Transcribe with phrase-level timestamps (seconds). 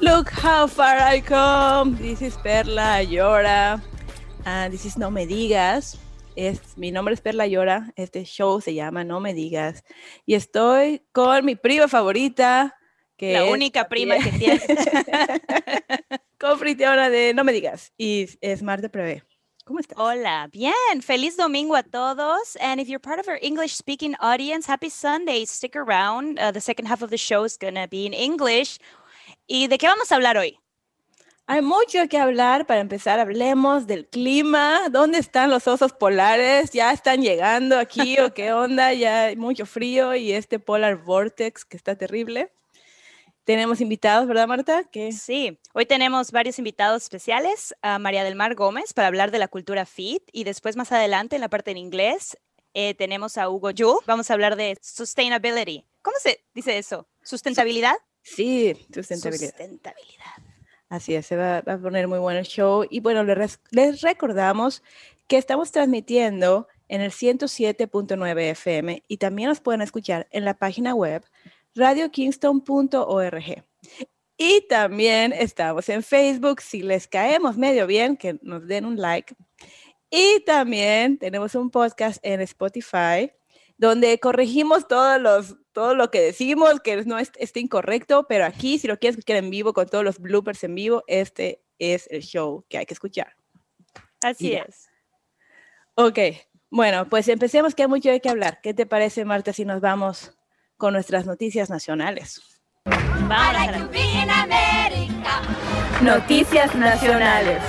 [0.00, 1.96] Look how far I come.
[1.96, 3.80] This is Perla Llora.
[4.44, 5.96] And this is No Me Digas.
[6.36, 7.92] Es, mi nombre es Perla Llora.
[7.96, 9.84] Este show se llama No Me Digas.
[10.26, 12.74] Y estoy con mi prima favorita.
[13.16, 14.60] Que La es única prima que tiene.
[16.40, 17.92] Confritiona de No Me Digas.
[17.96, 19.22] Y es Marta Prevé.
[19.64, 19.96] ¿Cómo estás?
[19.98, 21.02] Hola, bien.
[21.02, 22.56] Feliz domingo a todos.
[22.60, 25.46] And if you're part of our English speaking audience, happy Sunday.
[25.46, 26.38] Stick around.
[26.38, 28.78] Uh, the second half of the show is going to be in English.
[29.46, 30.58] ¿Y de qué vamos a hablar hoy?
[31.46, 32.66] Hay mucho que hablar.
[32.66, 34.88] Para empezar, hablemos del clima.
[34.90, 36.70] ¿Dónde están los osos polares?
[36.70, 38.94] ¿Ya están llegando aquí o qué onda?
[38.94, 42.50] Ya hay mucho frío y este polar vortex que está terrible.
[43.44, 44.84] Tenemos invitados, ¿verdad, Marta?
[44.84, 47.74] Que Sí, hoy tenemos varios invitados especiales.
[47.82, 50.22] A María del Mar Gómez para hablar de la cultura fit.
[50.32, 52.38] Y después, más adelante, en la parte en inglés,
[52.72, 54.00] eh, tenemos a Hugo Yu.
[54.06, 55.84] Vamos a hablar de sustainability.
[56.00, 57.06] ¿Cómo se dice eso?
[57.22, 57.96] ¿Sustentabilidad?
[58.24, 59.50] Sí, sustentabilidad.
[59.50, 60.24] Sustentabilidad.
[60.88, 62.86] Así es, se va, va a poner muy bueno el show.
[62.88, 64.82] Y bueno, les recordamos
[65.28, 70.94] que estamos transmitiendo en el 107.9 FM y también nos pueden escuchar en la página
[70.94, 71.24] web
[71.74, 73.64] radiokingston.org.
[74.36, 76.60] Y también estamos en Facebook.
[76.60, 79.34] Si les caemos medio bien, que nos den un like.
[80.10, 83.32] Y también tenemos un podcast en Spotify
[83.76, 88.78] donde corregimos todos los, todo lo que decimos, que no es, esté incorrecto, pero aquí,
[88.78, 92.22] si lo quieres escuchar en vivo, con todos los bloopers en vivo, este es el
[92.22, 93.36] show que hay que escuchar.
[94.22, 94.88] Así es.
[95.96, 96.18] Ok,
[96.70, 98.60] bueno, pues empecemos, que hay mucho de qué hablar.
[98.62, 100.36] ¿Qué te parece, Marta, si nos vamos
[100.76, 102.40] con nuestras noticias nacionales?
[102.84, 103.90] Vamos
[106.02, 107.62] Noticias nacionales.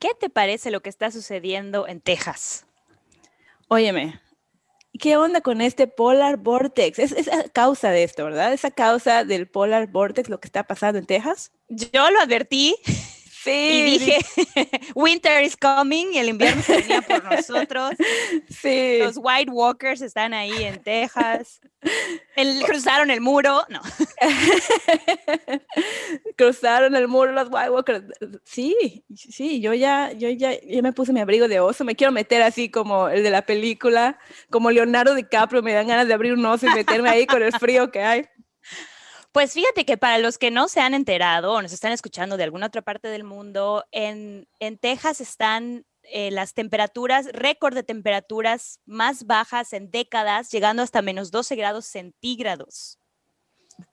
[0.00, 2.64] ¿Qué te parece lo que está sucediendo en Texas?
[3.68, 4.18] Óyeme,
[4.98, 6.98] ¿qué onda con este polar vortex?
[6.98, 8.54] Es, es a causa de esto, ¿verdad?
[8.54, 11.52] Es a causa del polar vortex lo que está pasando en Texas.
[11.68, 12.76] Yo lo advertí
[13.42, 13.50] Sí.
[13.50, 14.18] y dije,
[14.94, 17.92] winter is coming y el invierno se venía por nosotros.
[18.50, 18.98] sí.
[18.98, 21.60] Los White Walkers están ahí en Texas.
[22.36, 23.64] El- cruzaron el muro.
[23.70, 23.80] No.
[26.36, 28.04] Cruzaron el muro los White Walkers.
[28.44, 31.84] Sí, sí, yo ya, yo ya, ya me puse mi abrigo de oso.
[31.84, 34.18] Me quiero meter así como el de la película,
[34.50, 35.62] como Leonardo DiCaprio.
[35.62, 38.26] Me dan ganas de abrir un oso y meterme ahí con el frío que hay.
[39.32, 42.44] Pues fíjate que para los que no se han enterado o nos están escuchando de
[42.44, 48.80] alguna otra parte del mundo, en, en Texas están eh, las temperaturas, récord de temperaturas
[48.86, 52.98] más bajas en décadas, llegando hasta menos 12 grados centígrados.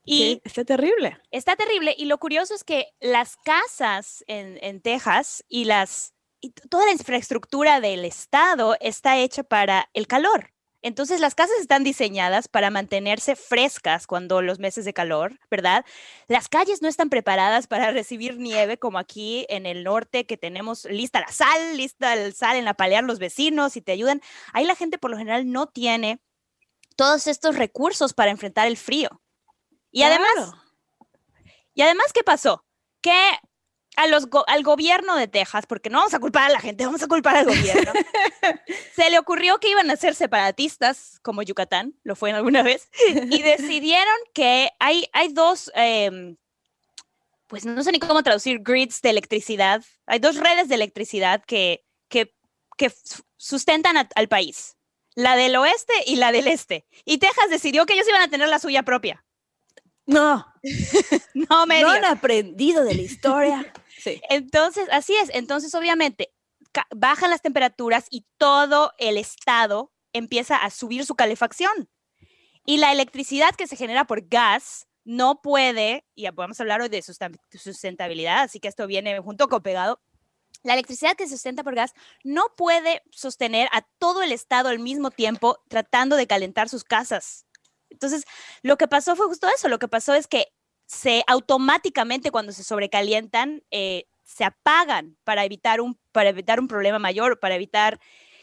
[0.04, 1.18] Y está terrible.
[1.32, 1.96] está terrible.
[1.98, 6.92] Y lo curioso es que las casas en, en Texas y las y toda la
[6.92, 10.52] infraestructura del estado está hecha para el calor.
[10.82, 15.86] Entonces las casas están diseñadas para mantenerse frescas cuando los meses de calor, ¿verdad?
[16.28, 20.86] Las calles no están preparadas para recibir nieve como aquí en el norte que tenemos
[20.86, 24.22] lista la sal, lista el sal en la palear los vecinos y te ayudan.
[24.54, 26.20] Ahí la gente por lo general no tiene
[26.96, 29.22] todos estos recursos para enfrentar el frío.
[29.92, 30.54] Y además,
[31.74, 32.66] y además, ¿qué pasó?
[33.02, 33.40] Que
[33.98, 36.86] a los go- al gobierno de Texas, porque no vamos a culpar a la gente,
[36.86, 37.92] vamos a culpar al gobierno,
[38.96, 42.90] se le ocurrió que iban a ser separatistas, como Yucatán, lo fue alguna vez,
[43.30, 46.38] y decidieron que hay, hay dos, em,
[47.48, 51.86] pues no sé ni cómo traducir, grids de electricidad, hay dos redes de electricidad que,
[52.08, 52.34] que,
[52.78, 52.92] que
[53.38, 54.76] sustentan a- al país,
[55.16, 56.86] la del oeste y la del este.
[57.04, 59.26] Y Texas decidió que ellos iban a tener la suya propia.
[60.06, 60.46] No,
[61.50, 63.74] No me no han aprendido de la historia.
[64.30, 65.30] Entonces, así es.
[65.34, 66.34] Entonces, obviamente,
[66.96, 71.90] bajan las temperaturas y todo el estado empieza a subir su calefacción.
[72.66, 76.90] Y la electricidad que se genera por gas no puede, y ya podemos hablar hoy
[76.90, 80.02] de sustentabilidad, así que esto viene junto con pegado.
[80.64, 81.94] La electricidad que se sustenta por gas
[82.26, 87.46] no puede sostener a todo el estado al mismo tiempo tratando de calentar sus casas.
[87.90, 88.26] Entonces,
[88.64, 89.70] lo que pasó fue justo eso.
[89.70, 90.48] Lo que pasó es que
[90.88, 96.98] se automáticamente cuando se sobrecalientan eh, se apagan para evitar un para evitar un problema
[96.98, 98.00] mayor para evitar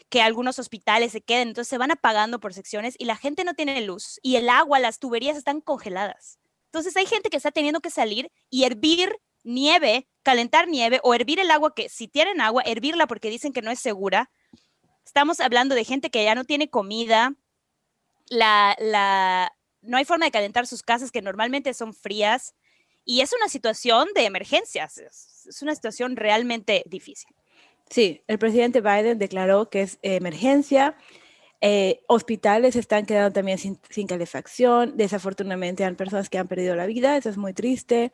[0.09, 3.53] que algunos hospitales se queden, entonces se van apagando por secciones y la gente no
[3.53, 6.39] tiene luz y el agua, las tuberías están congeladas.
[6.67, 11.39] Entonces hay gente que está teniendo que salir y hervir nieve, calentar nieve o hervir
[11.39, 14.29] el agua que si tienen agua, hervirla porque dicen que no es segura.
[15.05, 17.33] Estamos hablando de gente que ya no tiene comida,
[18.27, 19.54] la, la,
[19.85, 22.55] no hay forma de calentar sus casas que normalmente son frías
[23.03, 27.29] y es una situación de emergencias, es, una situación realmente difícil.
[27.89, 30.97] Sí, el presidente Biden declaró que es emergencia.
[31.61, 34.97] Eh, hospitales están quedando también sin, sin, calefacción.
[34.97, 38.11] Desafortunadamente hay personas que han perdido la vida, eso es muy triste.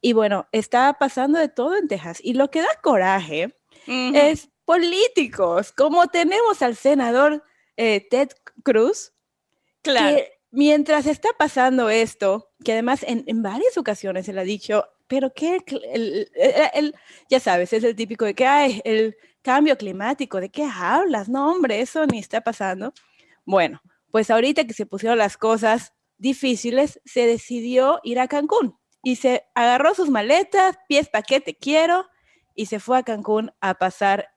[0.00, 2.18] Y bueno, está pasando de todo en Texas.
[2.22, 3.54] Y lo que da coraje
[3.86, 4.16] uh -huh.
[4.16, 7.44] es políticos, como tenemos al senador
[7.76, 8.28] eh, Ted
[8.62, 9.12] Cruz,
[9.82, 10.16] claro.
[10.16, 15.60] que mientras está pasando esto, que además en, varias ocasiones él ha dicho, pero que
[15.92, 16.94] el,
[17.28, 21.28] ya sabes, es el típico de que hay el cambio climático, ¿de qué hablas?
[21.28, 22.92] No, hombre, eso ni está pasando.
[23.44, 23.80] Bueno,
[24.10, 29.44] pues ahorita que se pusieron las cosas difíciles, se decidió ir a Cancún y se
[29.54, 32.06] agarró sus maletas, pies paquete quiero,
[32.54, 34.28] y se fue a Cancún a pasar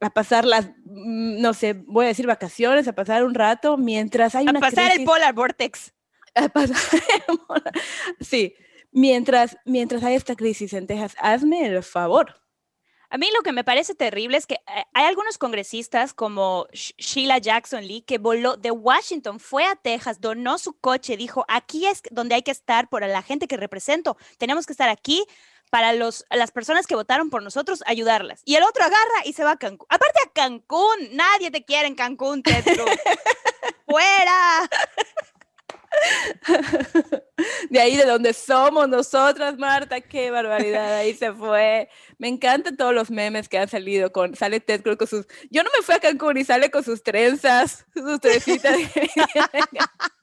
[0.00, 4.34] a pasar las, mm, no sé, voy a decir vacaciones, a pasar un rato mientras
[4.34, 5.92] hay a una pasar crisis, el polar vortex.
[6.34, 6.76] A pasar,
[8.20, 8.54] sí,
[8.92, 12.40] mientras, mientras hay esta crisis en Texas, hazme el favor.
[13.12, 17.38] A mí lo que me parece terrible es que eh, hay algunos congresistas como Sheila
[17.38, 22.02] Jackson Lee que voló de Washington, fue a Texas, donó su coche, dijo, aquí es
[22.12, 25.24] donde hay que estar por la gente que represento, tenemos que estar aquí
[25.70, 28.42] para los, las personas que votaron por nosotros, ayudarlas.
[28.44, 29.86] Y el otro agarra y se va a Cancún.
[29.88, 32.90] Aparte a Cancún, nadie te quiere en Cancún, Ted Cruz.
[33.86, 34.68] ¡Fuera!
[37.68, 41.88] De ahí de donde somos nosotras, Marta, qué barbaridad, ahí se fue.
[42.18, 45.62] Me encantan todos los memes que han salido con, sale Ted Cruz con sus, yo
[45.62, 48.76] no me fui a Cancún y sale con sus trenzas, sus trencitas.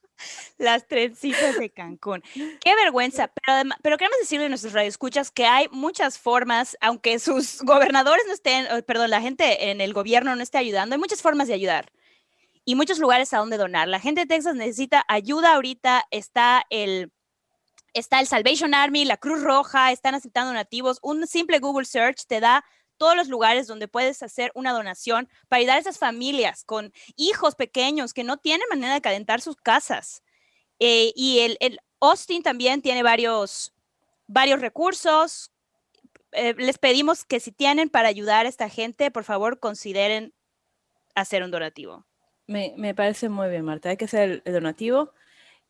[0.57, 2.23] Las trencitas de Cancún.
[2.33, 7.61] Qué vergüenza, pero, pero queremos decirle a nuestros radioescuchas que hay muchas formas, aunque sus
[7.61, 11.47] gobernadores no estén, perdón, la gente en el gobierno no esté ayudando, hay muchas formas
[11.47, 11.91] de ayudar
[12.67, 13.87] y muchos lugares a donde donar.
[13.87, 17.13] La gente de Texas necesita ayuda ahorita, está el,
[17.93, 20.99] está el Salvation Army, la Cruz Roja, están aceptando nativos.
[21.01, 22.65] Un simple Google Search te da
[22.97, 27.55] todos los lugares donde puedes hacer una donación para ayudar a esas familias con hijos
[27.55, 30.23] pequeños que no tienen manera de calentar sus casas.
[30.79, 33.73] Eh, y el, el, Austin también tiene varios,
[34.27, 35.51] varios recursos.
[36.31, 40.33] Eh, les pedimos que si tienen para ayudar a esta gente, por favor consideren
[41.15, 42.05] hacer un donativo.
[42.45, 43.89] Me, me, parece muy bien, Marta.
[43.89, 45.13] Hay que hacer el, el donativo.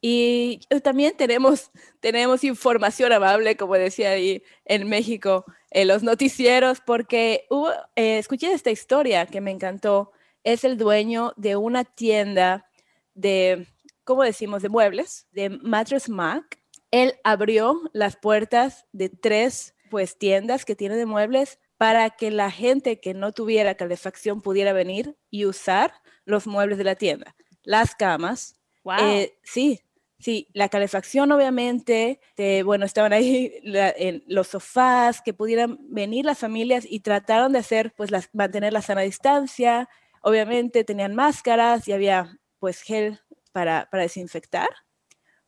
[0.02, 7.46] Y también tenemos, tenemos información amable, como decía ahí en México, en los noticieros, porque
[7.50, 10.12] hubo, eh, escuché esta historia que me encantó.
[10.44, 12.70] Es el dueño de una tienda
[13.14, 13.68] de,
[14.04, 16.60] ¿cómo decimos?, de muebles, de Mattress Mac.
[16.92, 22.50] Él abrió las puertas de tres pues, tiendas que tiene de muebles para que la
[22.50, 25.94] gente que no tuviera calefacción pudiera venir y usar
[26.26, 27.36] los muebles de la tienda.
[27.64, 28.56] Las camas.
[28.84, 28.96] Wow.
[29.02, 29.82] Eh, sí,
[30.20, 36.40] sí, la calefacción obviamente, eh, bueno, estaban ahí en los sofás, que pudieran venir las
[36.40, 39.90] familias y trataron de hacer, pues, las, mantener la sana distancia.
[40.22, 43.20] Obviamente tenían máscaras y había, pues, gel
[43.52, 44.70] para, desinfectar,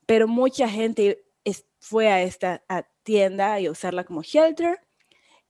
[0.06, 1.26] pero mucha gente
[1.82, 2.64] fue a esta
[3.04, 4.80] tienda y usarla como shelter.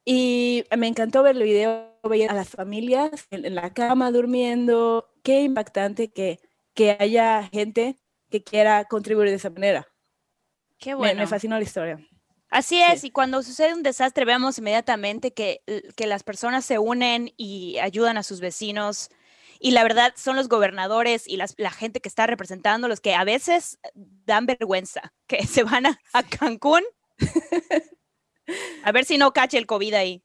[0.05, 5.10] Y me encantó ver el video, ver a las familias en, la cama durmiendo.
[5.24, 6.39] Qué impactante que
[7.00, 7.98] haya gente
[8.29, 9.88] que quiera contribuir de esa manera.
[10.77, 11.15] Qué bueno.
[11.15, 12.00] Me, me fascinó la historia.
[12.50, 13.07] Así es, sí.
[13.07, 15.62] y cuando sucede un desastre vemos inmediatamente que,
[15.95, 19.09] que las personas se unen y ayudan a sus vecinos.
[19.59, 23.13] Y la verdad son los gobernadores y las, la gente que está representando los que
[23.13, 26.83] a veces dan vergüenza, que se van a, a Cancún
[28.83, 30.24] a ver si no cache el COVID ahí.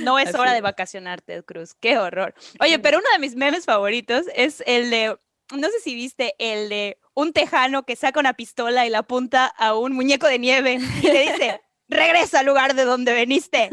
[0.00, 0.38] No es Así.
[0.38, 1.74] hora de vacacionar, Ted Cruz.
[1.74, 2.34] Qué horror.
[2.60, 5.18] Oye, pero uno de mis memes favoritos es el de,
[5.54, 9.46] no sé si viste, el de un tejano que saca una pistola y la apunta
[9.46, 13.70] a un muñeco de nieve y le dice, regresa al lugar de donde veniste,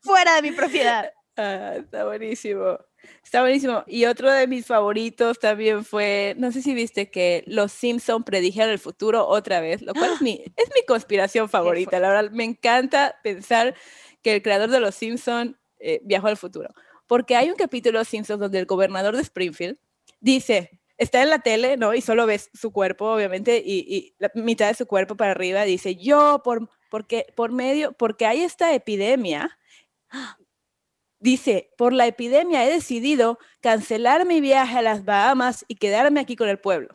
[0.00, 1.12] fuera de mi propiedad.
[1.36, 2.78] Ah, está buenísimo.
[3.24, 3.84] Está buenísimo.
[3.86, 8.70] Y otro de mis favoritos también fue, no sé si viste que los Simpson predijeron
[8.70, 11.98] el futuro otra vez, lo cual es mi, es mi conspiración favorita.
[12.00, 13.74] La verdad, me encanta pensar
[14.22, 16.68] que el creador de los Simpson eh, viajó al futuro.
[17.06, 19.78] Porque hay un capítulo de Simpsons donde el gobernador de Springfield
[20.22, 21.92] dice, está en la tele, ¿no?
[21.92, 25.64] Y solo ves su cuerpo, obviamente, y, y la mitad de su cuerpo para arriba,
[25.64, 29.58] dice, yo, por, porque, por medio, porque hay esta epidemia,
[31.22, 36.34] Dice, por la epidemia he decidido cancelar mi viaje a las Bahamas y quedarme aquí
[36.34, 36.88] con el pueblo.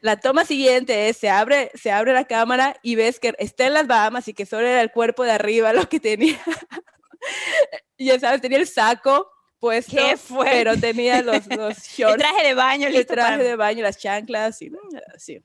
[0.00, 3.74] La toma siguiente es, se abre, se abre la cámara y ves que está en
[3.74, 6.38] las Bahamas y que solo era el cuerpo de arriba lo que tenía.
[7.98, 10.52] ya sabes, tenía el saco puesto, Qué fuerte.
[10.56, 13.82] pero tenía los, los shorts, El traje de baño, el listo traje para- de baño,
[13.82, 14.70] las chanclas y
[15.14, 15.42] así.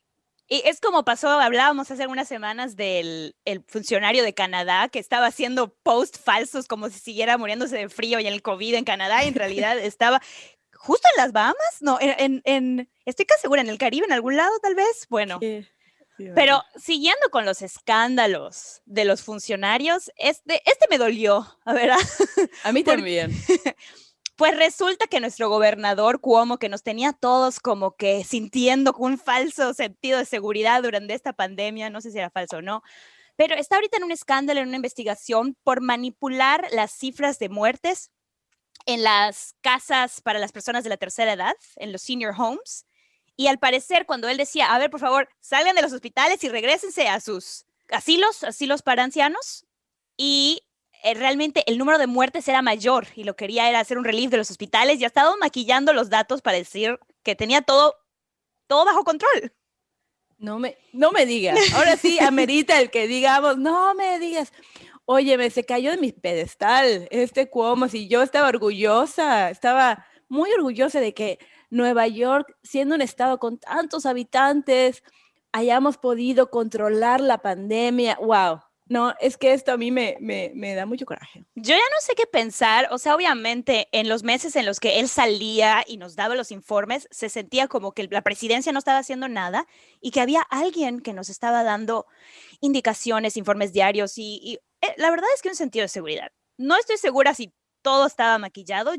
[0.47, 5.27] Y es como pasó, hablábamos hace algunas semanas del el funcionario de Canadá que estaba
[5.27, 9.29] haciendo posts falsos como si siguiera muriéndose de frío y el COVID en Canadá y
[9.29, 10.21] en realidad estaba
[10.73, 14.11] justo en las Bahamas, no, en, en- en- estoy casi segura, en el Caribe, en
[14.11, 15.37] algún lado tal vez, bueno.
[15.41, 15.65] Sí,
[16.25, 21.91] sí, Pero siguiendo con los escándalos de los funcionarios, este, este me dolió, a ver,
[22.63, 23.31] a mí también.
[24.37, 29.75] Pues resulta que nuestro gobernador Cuomo, que nos tenía todos como que sintiendo un falso
[29.75, 32.81] sentido de seguridad durante esta pandemia, no sé si era falso o no,
[33.35, 38.09] pero está ahorita en un escándalo, en una investigación por manipular las cifras de muertes
[38.85, 42.87] en las casas para las personas de la tercera edad, en los senior homes.
[43.41, 46.49] Y al parecer, cuando él decía, a ver, por favor, salgan de los hospitales y
[46.49, 49.65] regresense a sus asilos, asilos para ancianos,
[50.15, 50.61] y
[51.01, 54.29] eh, realmente el número de muertes era mayor y lo quería era hacer un relief
[54.29, 57.95] de los hospitales y ha estado maquillando los datos para decir que tenía todo,
[58.67, 59.51] todo bajo control.
[60.37, 61.57] No me, no me digas.
[61.73, 64.53] Ahora sí, amerita el que digamos, no me digas.
[65.05, 70.99] Óyeme, se cayó de mi pedestal este Cuomo, si yo estaba orgullosa, estaba muy orgullosa
[70.99, 71.39] de que
[71.71, 75.03] Nueva York, siendo un estado con tantos habitantes,
[75.51, 78.17] hayamos podido controlar la pandemia.
[78.21, 78.61] Wow.
[78.87, 81.45] No, es que esto a mí me, me, me da mucho coraje.
[81.55, 84.99] Yo ya no sé qué pensar, o sea, obviamente en los meses en los que
[84.99, 88.99] él salía y nos daba los informes, se sentía como que la presidencia no estaba
[88.99, 89.65] haciendo nada
[90.01, 92.05] y que había alguien que nos estaba dando
[92.59, 96.31] indicaciones, informes diarios y, eh, la verdad es que un sentido de seguridad.
[96.57, 98.93] No estoy segura si todo estaba maquillado.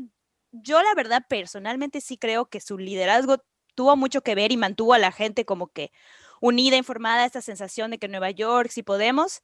[0.53, 3.43] Yo la verdad personalmente sí creo que su liderazgo
[3.75, 5.91] tuvo mucho que ver y mantuvo a la gente como que
[6.39, 9.41] unida, informada, esta sensación de que Nueva York, si podemos.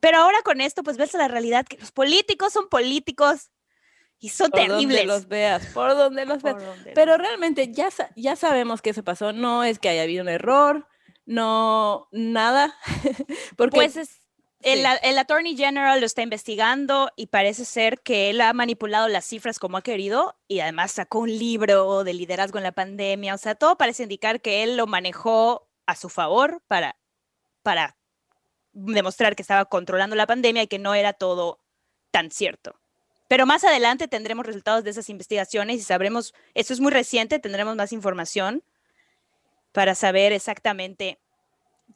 [0.00, 3.50] Pero ahora con esto, pues ves la realidad que los políticos son políticos
[4.18, 6.64] y son Por donde los veas, por donde los veas.
[6.64, 9.32] Donde Pero realmente ya, ya sabemos que eso pasó.
[9.32, 10.88] No es que haya habido un error,
[11.26, 12.74] no, nada.
[13.56, 14.21] Porque pues es,
[14.62, 19.58] el, Attorney General lo está investigando y parece ser que él ha manipulado las cifras
[19.58, 23.34] como ha querido y además sacó un libro de liderazgo en la pandemia.
[23.34, 26.96] O sea, todo parece indicar que él lo manejó a su favor para,
[27.62, 27.96] para
[28.72, 31.58] demostrar que estaba controlando la pandemia y que no era todo
[32.10, 32.74] tan cierto.
[33.28, 37.76] Pero más adelante tendremos resultados de esas investigaciones y sabremos, eso es muy reciente, tendremos
[37.76, 38.62] más información
[39.72, 41.21] para saber exactamente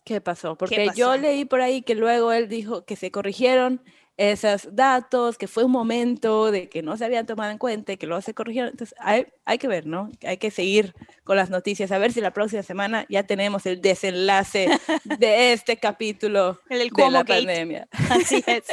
[0.06, 0.56] ¿Qué pasó?
[0.56, 0.96] Porque pasó?
[0.96, 3.82] yo leí por ahí que luego él dijo que se corrigieron
[4.16, 7.96] esos datos, que fue un momento de que no se habían tomado en cuenta y
[7.96, 8.70] que luego se corrigieron.
[8.70, 10.08] Entonces, hay, hay que ver, ¿no?
[10.22, 10.94] Hay que seguir
[11.24, 14.68] con las noticias, a ver si la próxima semana ya tenemos el desenlace
[15.04, 17.44] de este capítulo El del de la Gate.
[17.44, 17.88] pandemia.
[18.08, 18.64] Así es.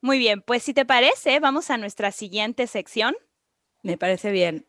[0.00, 3.14] Muy bien, pues si te parece, vamos a nuestra siguiente sección.
[3.82, 4.66] Me parece bien.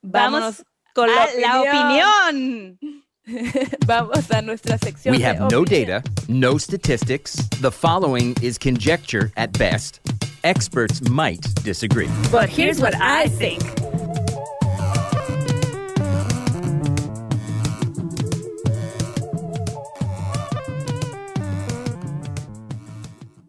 [0.00, 0.64] Vamos Vámonos
[0.94, 1.60] con a la opinión.
[1.60, 3.04] la opinión.
[3.86, 5.12] Vamos a nuestra sección.
[5.12, 6.02] We de have no opinión.
[6.02, 7.36] data, no statistics.
[7.60, 10.00] The following is conjecture at best.
[10.42, 12.08] Experts might disagree.
[12.32, 13.62] But here's what I think.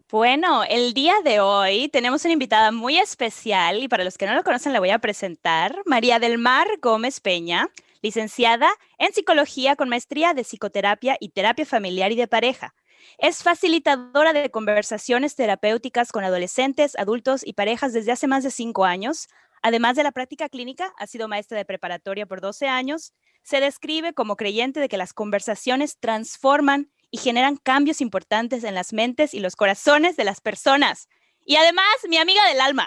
[0.08, 4.34] Bueno, el día de hoy tenemos una invitada muy especial y para los que no
[4.34, 7.68] la conocen la voy a presentar, María del Mar Gómez Peña,
[8.04, 12.74] licenciada en psicología con maestría de psicoterapia y terapia familiar y de pareja.
[13.16, 18.84] Es facilitadora de conversaciones terapéuticas con adolescentes, adultos y parejas desde hace más de cinco
[18.84, 19.28] años.
[19.62, 23.14] Además de la práctica clínica, ha sido maestra de preparatoria por 12 años.
[23.42, 28.92] Se describe como creyente de que las conversaciones transforman y generan cambios importantes en las
[28.92, 31.08] mentes y los corazones de las personas.
[31.46, 32.86] Y además, mi amiga del alma.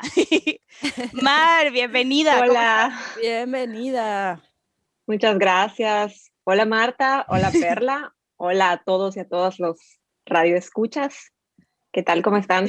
[1.13, 2.37] Mar, bienvenida.
[2.37, 4.43] ¿Cómo Hola, Bienvenida.
[5.07, 6.31] Muchas gracias.
[6.43, 9.79] Hola Marta, hola Perla, hola a todos y a todas los
[10.25, 11.33] radioescuchas.
[11.91, 12.21] ¿Qué tal?
[12.21, 12.67] ¿Cómo están?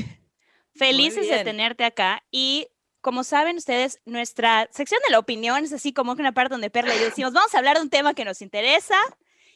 [0.75, 2.68] Felices de tenerte acá y
[3.00, 6.71] como saben ustedes, nuestra sección de la opinión es así como que una parte donde
[6.71, 8.97] Perla y yo decimos, vamos a hablar de un tema que nos interesa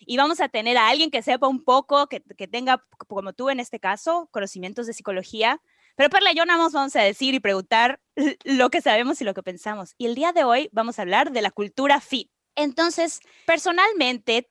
[0.00, 3.50] y vamos a tener a alguien que sepa un poco, que, que tenga, como tú
[3.50, 5.60] en este caso, conocimientos de psicología.
[5.96, 8.00] Pero Perla y yo nada más vamos a decir y preguntar
[8.44, 9.94] lo que sabemos y lo que pensamos.
[9.98, 12.31] Y el día de hoy vamos a hablar de la cultura fit.
[12.56, 14.50] Entonces, personalmente,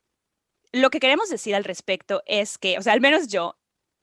[0.71, 3.57] lo que queremos decir al respecto es que, o sea, al menos yo,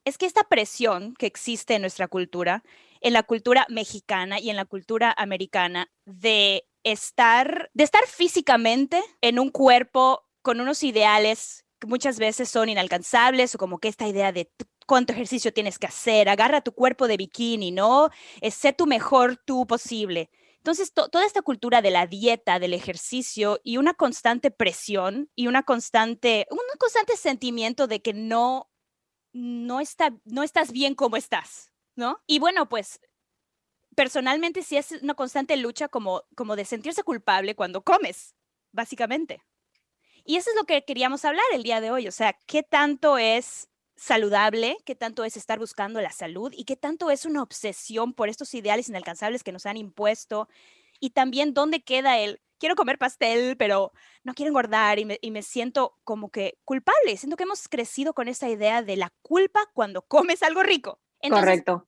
[0.05, 2.63] es que esta presión que existe en nuestra cultura
[3.01, 9.39] en la cultura mexicana y en la cultura americana de estar, de estar físicamente en
[9.39, 14.33] un cuerpo con unos ideales que muchas veces son inalcanzables o como que esta idea
[14.33, 14.51] de
[14.87, 18.11] cuánto ejercicio tienes que hacer, agarra tu cuerpo de bikini, ¿no?
[18.41, 20.31] Es, sé tu mejor tú posible.
[20.69, 25.63] Entonces, toda esta cultura de la dieta, del ejercicio y una constante presión y una
[25.63, 28.71] constante, un constante sentimiento de que no,
[29.33, 32.23] no, está, no estás bien como estás, ¿no?
[32.27, 33.01] Y bueno, pues
[33.97, 38.35] personalmente sí es una constante lucha como, como de sentirse culpable cuando comes,
[38.71, 39.41] básicamente.
[40.23, 43.17] Y eso es lo que queríamos hablar el día de hoy, o sea, qué tanto
[43.17, 48.15] es saludable, qué tanto es estar buscando la salud y qué tanto es una obsesión
[48.15, 50.49] por estos ideales inalcanzables que nos han impuesto
[51.01, 53.93] y también dónde queda el quiero comer pastel, pero
[54.25, 57.17] no quiero engordar y me, y me, siento como que culpable.
[57.17, 61.01] Siento que hemos crecido con esa idea de la culpa cuando comes algo rico.
[61.29, 61.88] Correcto.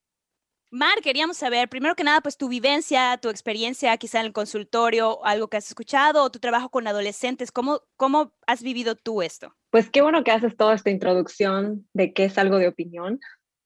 [0.72, 5.24] Mar, queríamos saber, primero que nada, pues tu vivencia, tu experiencia quizá en el consultorio,
[5.24, 9.52] algo que has escuchado, o tu trabajo con adolescentes, ¿cómo, cómo has vivido tú esto?
[9.70, 13.18] Pues qué bueno que haces toda esta introducción de qué es algo de opinión,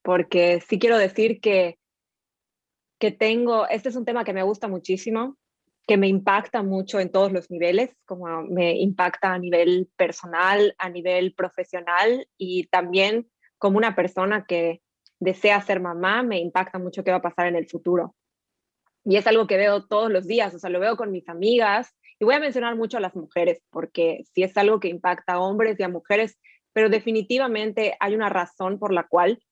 [0.02, 1.78] porque sí quiero decir que,
[2.98, 5.36] que tengo, este es un tema que me gusta muchísimo,
[5.86, 10.88] que me impacta mucho en todos los niveles, como me impacta a nivel personal, a
[10.88, 14.80] nivel profesional y también como una persona que
[15.20, 18.14] desea ser mamá, me impacta mucho qué va a pasar en el futuro.
[19.04, 21.94] Y es algo que veo todos los días, o sea, lo veo con mis amigas
[22.18, 25.40] y voy a mencionar mucho a las mujeres, porque sí es algo que impacta a
[25.40, 26.38] hombres y a mujeres,
[26.72, 29.42] pero definitivamente hay una razón por la cual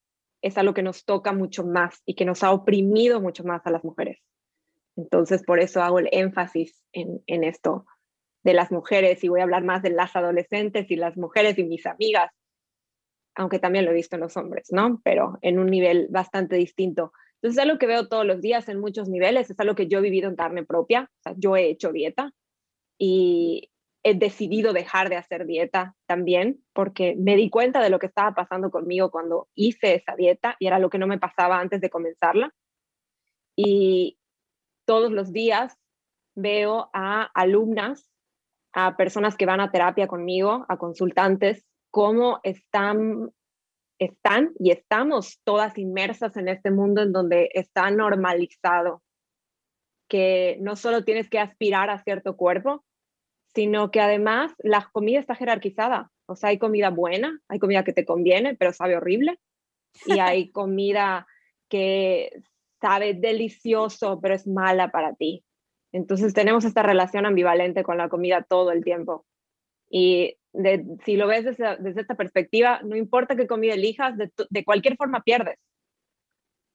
[0.42, 3.70] es algo que nos toca mucho más y que nos ha oprimido mucho más a
[3.70, 4.20] las mujeres.
[4.96, 7.86] Entonces, por eso hago el énfasis en, en esto
[8.42, 11.64] de las mujeres y voy a hablar más de las adolescentes y las mujeres y
[11.64, 12.30] mis amigas,
[13.34, 15.00] aunque también lo he visto en los hombres, ¿no?
[15.04, 17.12] Pero en un nivel bastante distinto.
[17.36, 19.98] Entonces es algo que veo todos los días en muchos niveles, es algo que yo
[19.98, 22.32] he vivido en carne propia, o sea, yo he hecho dieta
[22.98, 23.70] y
[24.04, 28.34] he decidido dejar de hacer dieta también porque me di cuenta de lo que estaba
[28.34, 31.90] pasando conmigo cuando hice esa dieta y era lo que no me pasaba antes de
[31.90, 32.52] comenzarla.
[33.56, 34.18] Y
[34.86, 35.76] todos los días
[36.34, 38.10] veo a alumnas,
[38.72, 43.30] a personas que van a terapia conmigo, a consultantes cómo están,
[44.00, 49.02] están y estamos todas inmersas en este mundo en donde está normalizado
[50.08, 52.84] que no solo tienes que aspirar a cierto cuerpo,
[53.54, 56.10] sino que además la comida está jerarquizada.
[56.26, 59.38] O sea, hay comida buena, hay comida que te conviene, pero sabe horrible,
[60.06, 61.26] y hay comida
[61.68, 62.42] que
[62.80, 65.44] sabe delicioso, pero es mala para ti.
[65.92, 69.26] Entonces tenemos esta relación ambivalente con la comida todo el tiempo.
[69.90, 70.36] Y
[71.04, 75.58] si lo ves desde, esta perspectiva, no importa qué comida elijas, de, cualquier forma pierdes.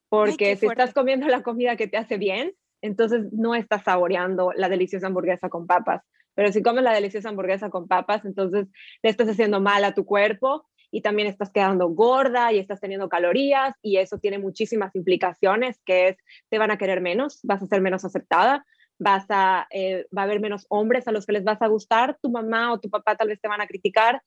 [0.09, 4.69] Porque si estás comiendo la comida que te hace bien, entonces no estás saboreando la
[4.69, 6.01] deliciosa hamburguesa con papas.
[6.33, 8.67] Pero si comes la deliciosa hamburguesa con papas, entonces
[9.01, 13.09] le estás haciendo mal a tu cuerpo y también estás quedando gorda y estás teniendo
[13.09, 16.17] calorías y eso tiene muchísimas implicaciones, que es,
[16.49, 18.65] te van a querer menos, vas a ser menos aceptada,
[18.99, 22.17] vas a, eh, va a haber menos hombres a los que les vas a gustar,
[22.21, 24.21] tu mamá o tu papá tal vez te van a criticar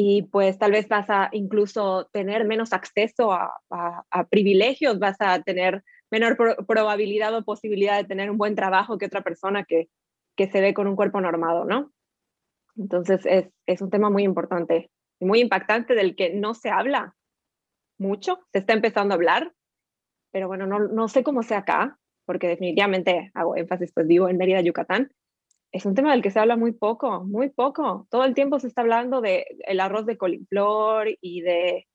[0.00, 3.52] y pues tal vez vas a incluso tener menos acceso a,
[4.30, 9.22] privilegios, vas a tener menor probabilidad o posibilidad de tener un buen trabajo que otra
[9.22, 9.88] persona que,
[10.36, 11.92] que se ve con un cuerpo normado, ¿no?
[12.76, 17.16] Entonces es, es un tema muy importante y muy impactante del que no se habla
[17.98, 19.52] mucho, se está empezando a hablar,
[20.30, 24.36] pero bueno, no, no sé cómo sea acá, porque definitivamente hago énfasis, pues vivo en
[24.36, 25.10] Mérida, Yucatán,
[25.72, 28.06] es un tema del que se habla muy poco, muy poco.
[28.10, 31.86] Todo el tiempo se está hablando de el arroz de coliflor y de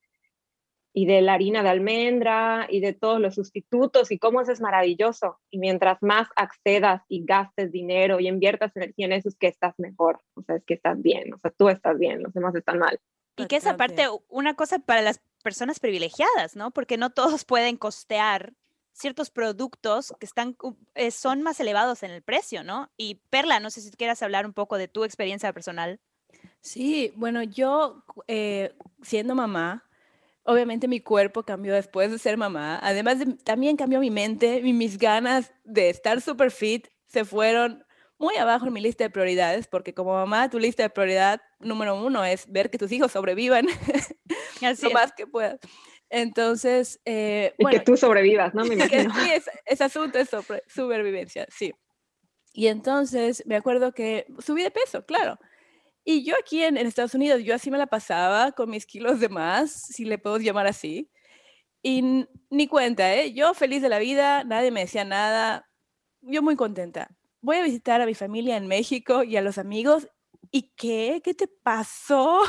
[0.91, 4.59] y de la harina de almendra y de todos los sustitutos y cómo eso es
[4.59, 5.39] maravilloso.
[5.51, 9.75] Y mientras más accedas y gastes dinero y inviertas energía en eso, es que estás
[9.77, 10.19] mejor.
[10.33, 11.31] O sea, es que estás bien.
[11.35, 12.99] O sea, tú estás bien, los demás están mal.
[13.37, 16.71] Y que es aparte una cosa para las personas privilegiadas, ¿no?
[16.71, 18.53] Porque no todos pueden costear
[18.93, 20.55] ciertos productos que están,
[20.95, 22.91] eh, son más elevados en el precio, ¿no?
[22.95, 25.99] Y Perla, no sé si quieras hablar un poco de tu experiencia personal.
[26.61, 29.83] Sí, bueno, yo eh, siendo mamá,
[30.43, 32.79] obviamente mi cuerpo cambió después de ser mamá.
[32.81, 37.85] Además, también cambió mi mente y mis ganas de estar super fit se fueron
[38.17, 42.01] muy abajo en mi lista de prioridades, porque como mamá, tu lista de prioridad número
[42.01, 43.67] uno es ver que tus hijos sobrevivan
[44.81, 45.59] lo más que puedas.
[46.15, 48.63] Entonces, eh, y que tú sobrevivas, ¿no?
[48.65, 49.11] Me imagino.
[49.15, 49.31] sí,
[49.65, 51.73] es, asunto de sobre, supervivencia, sí.
[52.53, 55.39] Y entonces me acuerdo que subí de peso, claro.
[56.03, 59.19] Y yo aquí en, en, Estados Unidos, yo así me la pasaba con mis kilos
[59.19, 61.09] de más, si le puedo llamar así.
[61.81, 63.33] Y ni cuenta, ¿eh?
[63.33, 65.67] Yo feliz de la vida, nadie me decía nada,
[66.21, 67.09] yo muy contenta.
[67.41, 70.07] Voy a visitar a mi familia en México y a los amigos.
[70.51, 71.21] ¿Y qué?
[71.23, 72.39] ¿Qué te pasó?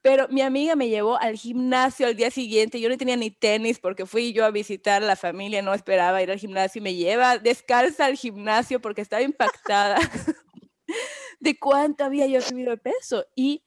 [0.00, 2.80] Pero mi amiga me llevó al gimnasio al día siguiente.
[2.80, 6.30] Yo no tenía ni tenis porque fui yo a visitar la familia, no esperaba ir
[6.30, 9.98] al gimnasio y me lleva descalza al gimnasio porque estaba impactada
[11.40, 13.26] de cuánto había yo subido de peso.
[13.34, 13.64] Y,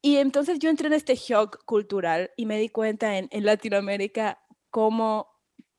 [0.00, 4.42] y entonces yo entré en este shock cultural y me di cuenta en, en Latinoamérica
[4.70, 5.28] cómo,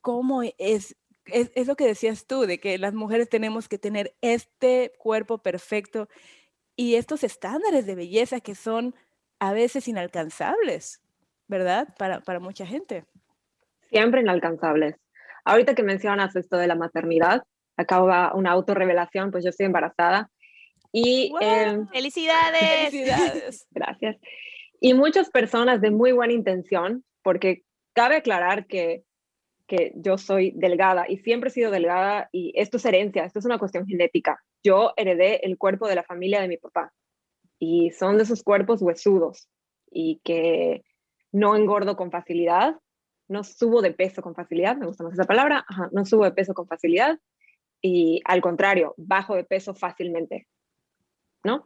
[0.02, 4.16] cómo es, es, es lo que decías tú, de que las mujeres tenemos que tener
[4.22, 6.10] este cuerpo perfecto
[6.76, 8.96] y estos estándares de belleza que son
[9.40, 11.02] a veces inalcanzables,
[11.48, 11.88] ¿verdad?
[11.98, 13.06] Para, para mucha gente.
[13.90, 14.96] Siempre inalcanzables.
[15.46, 17.44] Ahorita que mencionas esto de la maternidad,
[17.78, 20.30] acaba una autorrevelación, pues yo estoy embarazada
[20.92, 21.42] y ¡Guau!
[21.44, 22.92] em, ¡Felicidades!
[22.92, 23.68] Felicidades.
[23.72, 24.18] Gracias.
[24.80, 29.04] Y muchas personas de muy buena intención, porque cabe aclarar que,
[29.68, 33.46] que yo soy delgada y siempre he sido delgada y esto es herencia, esto es
[33.46, 34.38] una cuestión genética.
[34.64, 36.94] Yo heredé el cuerpo de la familia de mi papá
[37.64, 39.48] y son de esos cuerpos huesudos
[39.90, 40.84] y que
[41.32, 42.76] no engordo con facilidad,
[43.30, 46.54] no subo de peso con facilidad, me gusta más esa palabra, no subo de peso
[46.54, 47.18] con facilidad
[47.82, 50.46] y al contrario, bajo de peso fácilmente,
[51.46, 51.66] ¿no?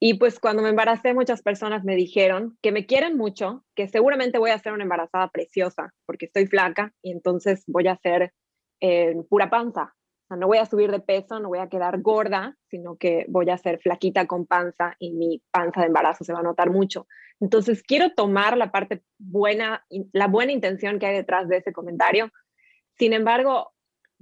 [0.00, 4.38] Y pues cuando me embaracé, muchas personas me dijeron que me quieren mucho, que seguramente
[4.38, 8.32] voy a ser una embarazada preciosa, porque estoy flaca y entonces voy a ser
[8.80, 9.94] eh, pura panza.
[10.36, 13.58] No voy a subir de peso, no voy a quedar gorda, sino que voy a
[13.58, 17.06] ser flaquita con panza y mi panza de embarazo se va a notar mucho.
[17.40, 22.30] Entonces quiero tomar la parte buena, la buena intención que hay detrás de ese comentario.
[22.98, 23.72] Sin embargo,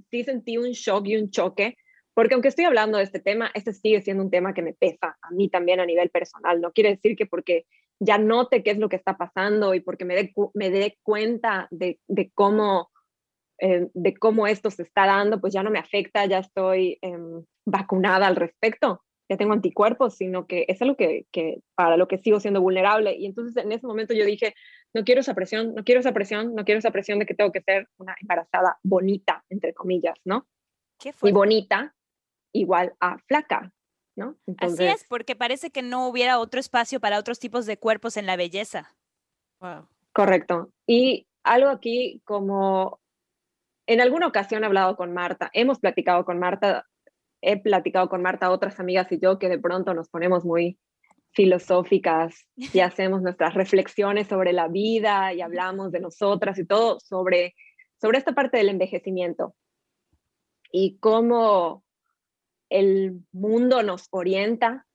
[0.09, 1.77] sí sentí un shock y un choque
[2.17, 5.19] porque aunque estoy hablando de este tema, este sigue siendo un tema que me pesa
[5.21, 6.59] a mí también a nivel personal.
[6.59, 7.67] No quiere decir que porque
[7.99, 11.99] ya note qué es lo que está pasando y porque me dé, me cuenta de,
[12.07, 12.89] de cómo,
[13.59, 17.17] eh, de cómo esto se está dando, pues ya no me afecta, ya estoy eh,
[17.65, 22.17] vacunada al respecto, ya tengo anticuerpos, sino que es algo que, que para lo que
[22.17, 23.15] sigo siendo vulnerable.
[23.17, 24.53] Y entonces en ese momento yo dije,
[24.93, 27.51] no quiero esa presión, no quiero esa presión, no quiero esa presión de que tengo
[27.51, 30.47] que ser una embarazada bonita, entre comillas, ¿no?
[30.99, 31.31] ¿Qué Y fue?
[31.31, 31.95] bonita
[32.53, 33.73] igual a flaca,
[34.15, 34.37] ¿no?
[34.59, 38.25] Así es, porque parece que no hubiera otro espacio para otros tipos de cuerpos en
[38.25, 38.95] la belleza.
[39.59, 39.87] Wow.
[40.13, 40.71] Correcto.
[40.87, 42.99] Y algo aquí como
[43.87, 46.85] en alguna ocasión he hablado con Marta, hemos platicado con Marta,
[47.41, 50.77] he platicado con Marta, otras amigas y yo que de pronto nos ponemos muy
[51.31, 57.55] filosóficas y hacemos nuestras reflexiones sobre la vida y hablamos de nosotras y todo sobre,
[57.99, 59.55] sobre esta parte del envejecimiento
[60.71, 61.83] y cómo
[62.69, 64.85] el mundo nos orienta,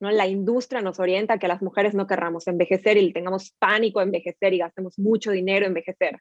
[0.00, 0.10] ¿no?
[0.10, 4.04] la industria nos orienta a que las mujeres no querramos envejecer y tengamos pánico a
[4.04, 6.20] envejecer y gastemos mucho dinero en envejecer.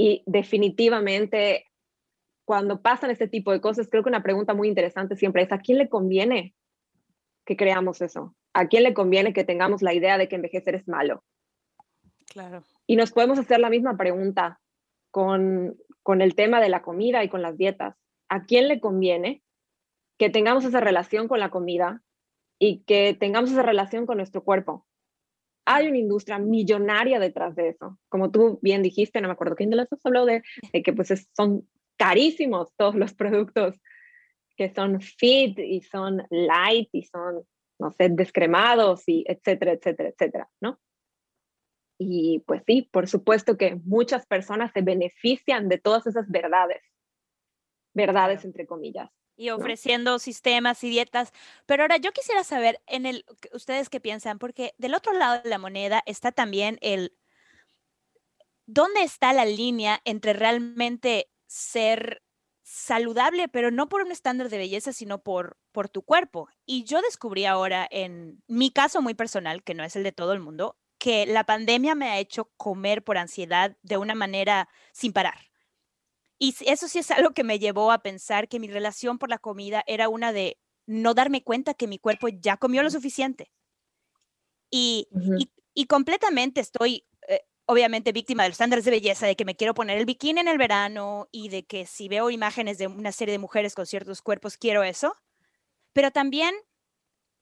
[0.00, 1.66] Y definitivamente,
[2.44, 5.58] cuando pasan este tipo de cosas, creo que una pregunta muy interesante siempre es, ¿a
[5.58, 6.54] quién le conviene
[7.44, 8.36] que creamos eso?
[8.52, 11.24] ¿A quién le conviene que tengamos la idea de que envejecer es malo?
[12.30, 12.62] Claro.
[12.86, 14.60] Y nos podemos hacer la misma pregunta
[15.10, 17.96] con, con el tema de la comida y con las dietas.
[18.28, 19.42] ¿A quién le conviene
[20.16, 22.04] que tengamos esa relación con la comida
[22.60, 24.86] y que tengamos esa relación con nuestro cuerpo?
[25.70, 27.98] Hay una industria millonaria detrás de eso.
[28.08, 30.94] Como tú bien dijiste, no me acuerdo quién de los dos habló de, de que
[30.94, 33.78] pues es- son carísimos todos los productos
[34.56, 37.44] que son fit y son light y son,
[37.78, 40.80] no sé, descremados y etcétera, etcétera, etcétera, ¿no?
[42.00, 46.82] Y pues sí, por supuesto que muchas personas se benefician de todas esas verdades,
[47.92, 49.10] verdades entre comillas.
[49.38, 51.32] Y ofreciendo sistemas y dietas.
[51.66, 55.48] Pero ahora yo quisiera saber en el ustedes qué piensan, porque del otro lado de
[55.48, 57.14] la moneda está también el
[58.66, 62.22] dónde está la línea entre realmente ser
[62.62, 66.48] saludable, pero no por un estándar de belleza, sino por por tu cuerpo.
[66.66, 70.32] Y yo descubrí ahora en mi caso muy personal, que no es el de todo
[70.32, 75.12] el mundo, que la pandemia me ha hecho comer por ansiedad de una manera sin
[75.12, 75.47] parar.
[76.38, 79.38] Y eso sí es algo que me llevó a pensar que mi relación por la
[79.38, 83.50] comida era una de no darme cuenta que mi cuerpo ya comió lo suficiente.
[84.70, 89.44] Y, y, y completamente estoy, eh, obviamente, víctima de los estándares de belleza, de que
[89.44, 92.86] me quiero poner el bikini en el verano y de que si veo imágenes de
[92.86, 95.14] una serie de mujeres con ciertos cuerpos, quiero eso.
[95.92, 96.54] Pero también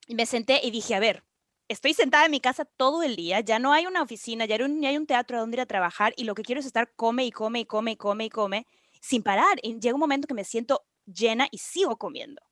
[0.08, 1.24] me senté y dije, a ver,
[1.68, 4.86] estoy sentada en mi casa todo el día, ya no hay una oficina, ya no
[4.86, 7.24] hay un teatro a donde ir a trabajar y lo que quiero es estar come
[7.24, 8.66] y come y come y come y come
[9.06, 9.58] sin parar.
[9.62, 12.42] Y llega un momento que me siento llena y sigo comiendo.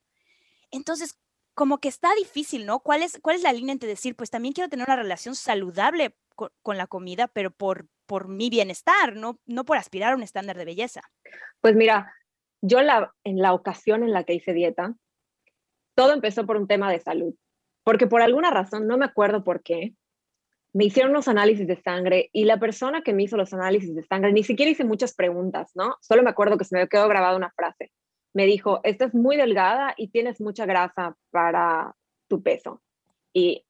[0.71, 1.19] Entonces,
[1.53, 2.79] como que está difícil, ¿no?
[2.79, 6.15] ¿Cuál es, ¿Cuál es la línea entre decir, pues también quiero tener una relación saludable
[6.35, 10.23] con, con la comida, pero por, por mi bienestar, no, no por aspirar a un
[10.23, 11.01] estándar de belleza.
[11.61, 12.13] Pues mira,
[12.61, 14.95] yo la, en la ocasión en la que hice dieta,
[15.95, 17.35] todo empezó por un tema de salud,
[17.83, 19.93] porque por alguna razón, no me acuerdo por qué,
[20.75, 24.03] me hicieron unos análisis de sangre y la persona que me hizo los análisis de
[24.03, 25.95] sangre, ni siquiera hice muchas preguntas, ¿no?
[26.01, 27.93] Solo me acuerdo que se me quedó grabada una frase.
[28.33, 31.95] Me dijo, estás muy delgada y tienes mucha grasa para
[32.27, 32.81] tu peso.
[33.31, 33.65] Y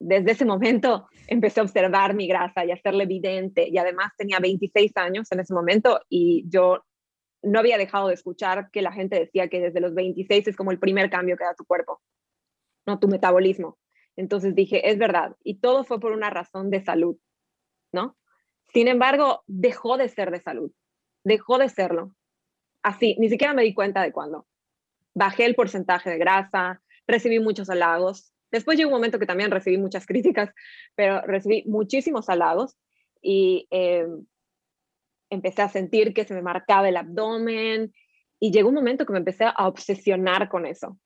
[0.00, 3.68] desde ese momento empecé a observar mi grasa y a hacerle evidente.
[3.68, 6.84] Y además tenía 26 años en ese momento y yo
[7.44, 10.72] no había dejado de escuchar que la gente decía que desde los 26 es como
[10.72, 12.02] el primer cambio que da tu cuerpo,
[12.86, 13.78] no tu metabolismo.
[14.16, 15.36] Entonces dije, es verdad.
[15.42, 17.16] Y todo fue por una razón de salud,
[17.92, 18.16] ¿no?
[18.72, 20.72] Sin embargo, dejó de ser de salud,
[21.24, 22.14] dejó de serlo.
[22.82, 24.46] Así, ni siquiera me di cuenta de cuándo.
[25.14, 28.32] Bajé el porcentaje de grasa, recibí muchos halagos.
[28.50, 30.50] Después llegó un momento que también recibí muchas críticas,
[30.94, 32.76] pero recibí muchísimos halagos
[33.22, 34.06] y eh,
[35.30, 37.92] empecé a sentir que se me marcaba el abdomen
[38.38, 40.98] y llegó un momento que me empecé a obsesionar con eso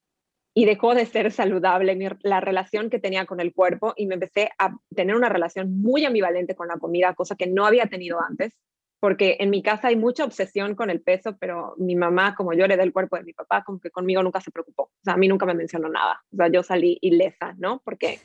[0.59, 4.51] y dejó de ser saludable la relación que tenía con el cuerpo y me empecé
[4.59, 8.59] a tener una relación muy ambivalente con la comida, cosa que no había tenido antes,
[8.99, 12.65] porque en mi casa hay mucha obsesión con el peso, pero mi mamá, como yo
[12.65, 15.17] heredé el cuerpo de mi papá, como que conmigo nunca se preocupó, o sea, a
[15.17, 17.81] mí nunca me mencionó nada, o sea, yo salí ilesa, ¿no?
[17.85, 18.19] Porque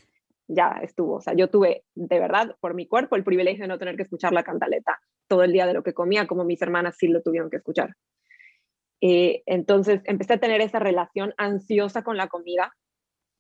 [0.48, 3.78] ya estuvo, o sea, yo tuve de verdad por mi cuerpo el privilegio de no
[3.78, 6.96] tener que escuchar la cantaleta todo el día de lo que comía, como mis hermanas
[6.98, 7.96] sí lo tuvieron que escuchar.
[9.06, 12.74] Eh, entonces empecé a tener esa relación ansiosa con la comida,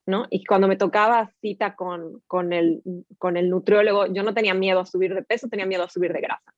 [0.05, 0.27] ¿no?
[0.29, 2.83] Y cuando me tocaba cita con, con, el,
[3.17, 6.11] con el nutriólogo, yo no tenía miedo a subir de peso, tenía miedo a subir
[6.11, 6.53] de grasa.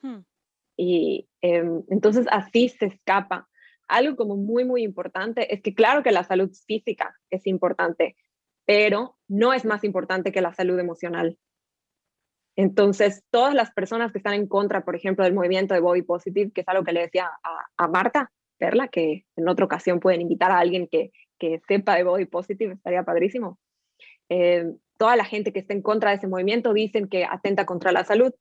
[0.00, 0.24] Hmm.
[0.76, 3.48] Y em, entonces así se escapa.
[3.86, 8.16] Algo como muy, muy importante es que claro que la salud física es importante,
[8.64, 11.38] pero no es más importante que la salud emocional.
[12.56, 16.50] Entonces, todas las personas que están en contra, por ejemplo, del movimiento de Body Positive,
[16.52, 17.30] que es algo que le decía
[17.76, 21.12] a, Marta Perla, que en otra ocasión pueden invitar a alguien que,
[21.66, 23.58] sepa de Body Positive, estaría padrísimo.
[24.28, 27.90] Eh, toda la gente que está en contra de ese movimiento dicen que atenta contra
[27.90, 28.32] la salud,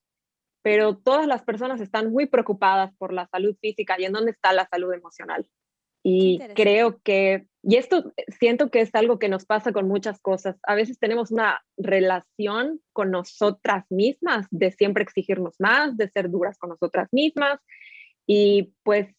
[0.62, 4.54] pero todas las personas están muy preocupadas por la salud física y en dónde está
[4.54, 5.48] la salud emocional.
[6.04, 10.58] Y creo que, y esto siento que es algo que nos pasa con muchas cosas.
[10.64, 16.58] A veces tenemos una relación con nosotras mismas, de siempre exigirnos más, de ser duras
[16.58, 17.60] con nosotras mismas.
[18.26, 19.14] Y pues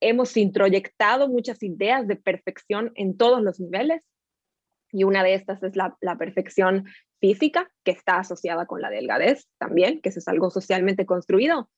[0.00, 4.02] hemos introyectado muchas ideas de perfección en todos los niveles.
[4.92, 6.84] Y una de estas es la, la perfección
[7.18, 11.70] física, que está asociada con la delgadez también, que eso es algo socialmente construido.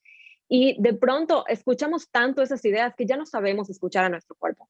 [0.48, 4.68] Y de pronto escuchamos tanto esas ideas que ya no sabemos escuchar a nuestro cuerpo.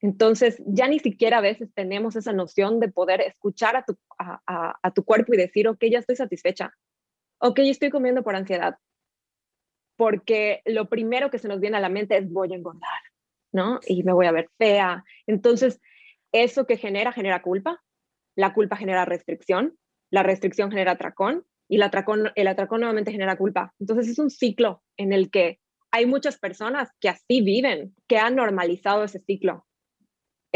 [0.00, 4.90] Entonces, ya ni siquiera a veces tenemos esa noción de poder escuchar a tu, a,
[4.94, 6.74] tu cuerpo y decir, ok, ya estoy satisfecha,
[7.38, 8.76] ok, estoy comiendo por ansiedad,
[9.96, 13.00] porque lo primero que se nos viene a la mente es voy a engordar,
[13.52, 13.80] ¿no?
[13.86, 15.04] Y me voy a ver fea.
[15.26, 15.80] Entonces,
[16.32, 17.82] eso que genera, genera culpa,
[18.36, 19.78] la culpa genera restricción,
[20.10, 23.74] la restricción genera atracón y el atracón, el atracón nuevamente genera culpa.
[23.80, 28.36] Entonces es un ciclo en el que hay muchas personas que así viven, que han
[28.36, 29.66] normalizado ese ciclo.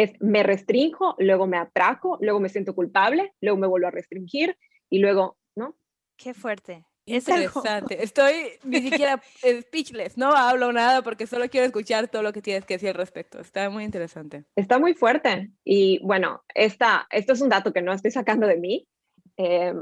[0.01, 4.57] Es me restringo, luego me atraco, luego me siento culpable, luego me vuelvo a restringir
[4.89, 5.77] y luego, ¿no?
[6.17, 6.87] Qué fuerte.
[7.05, 8.03] Es interesante.
[8.03, 8.33] Estoy
[8.65, 9.21] ni siquiera
[9.63, 12.95] speechless, no hablo nada porque solo quiero escuchar todo lo que tienes que decir al
[12.95, 13.41] respecto.
[13.41, 14.45] Está muy interesante.
[14.57, 15.51] Está muy fuerte.
[15.65, 18.89] Y bueno, esta, esto es un dato que no estoy sacando de mí,
[19.37, 19.75] eh,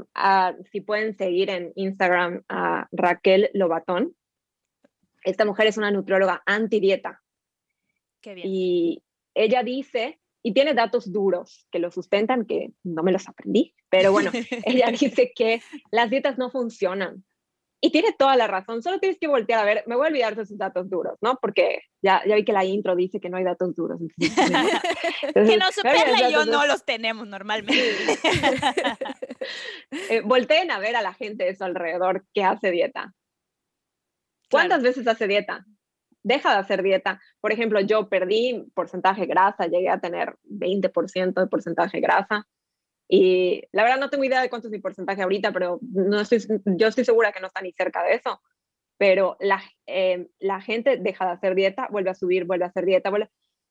[0.71, 4.15] si pueden seguir en Instagram a Raquel Lobatón.
[5.23, 7.21] Esta mujer es una nutrióloga anti-dieta.
[8.21, 8.47] Qué bien.
[8.49, 9.03] Y
[9.39, 14.11] ella dice, y tiene datos duros que lo sustentan, que no me los aprendí, pero
[14.11, 14.31] bueno,
[14.65, 17.23] ella dice que las dietas no funcionan.
[17.81, 20.35] Y tiene toda la razón, solo tienes que voltear a ver, me voy a olvidar
[20.35, 21.37] de esos datos duros, ¿no?
[21.41, 24.01] Porque ya, ya vi que la intro dice que no hay datos duros.
[24.17, 28.19] que no, Perla y yo no los tenemos normalmente.
[30.09, 33.13] eh, volteen a ver a la gente de su alrededor que hace dieta.
[34.51, 35.65] ¿Cuántas veces hace dieta?
[36.23, 37.21] Deja de hacer dieta.
[37.39, 42.47] Por ejemplo, yo perdí porcentaje grasa, llegué a tener 20% de porcentaje grasa
[43.11, 46.39] y la verdad no tengo idea de cuánto es mi porcentaje ahorita, pero no estoy,
[46.65, 48.39] yo estoy segura que no está ni cerca de eso.
[48.97, 52.85] Pero la, eh, la gente deja de hacer dieta, vuelve a subir, vuelve a hacer
[52.85, 53.11] dieta.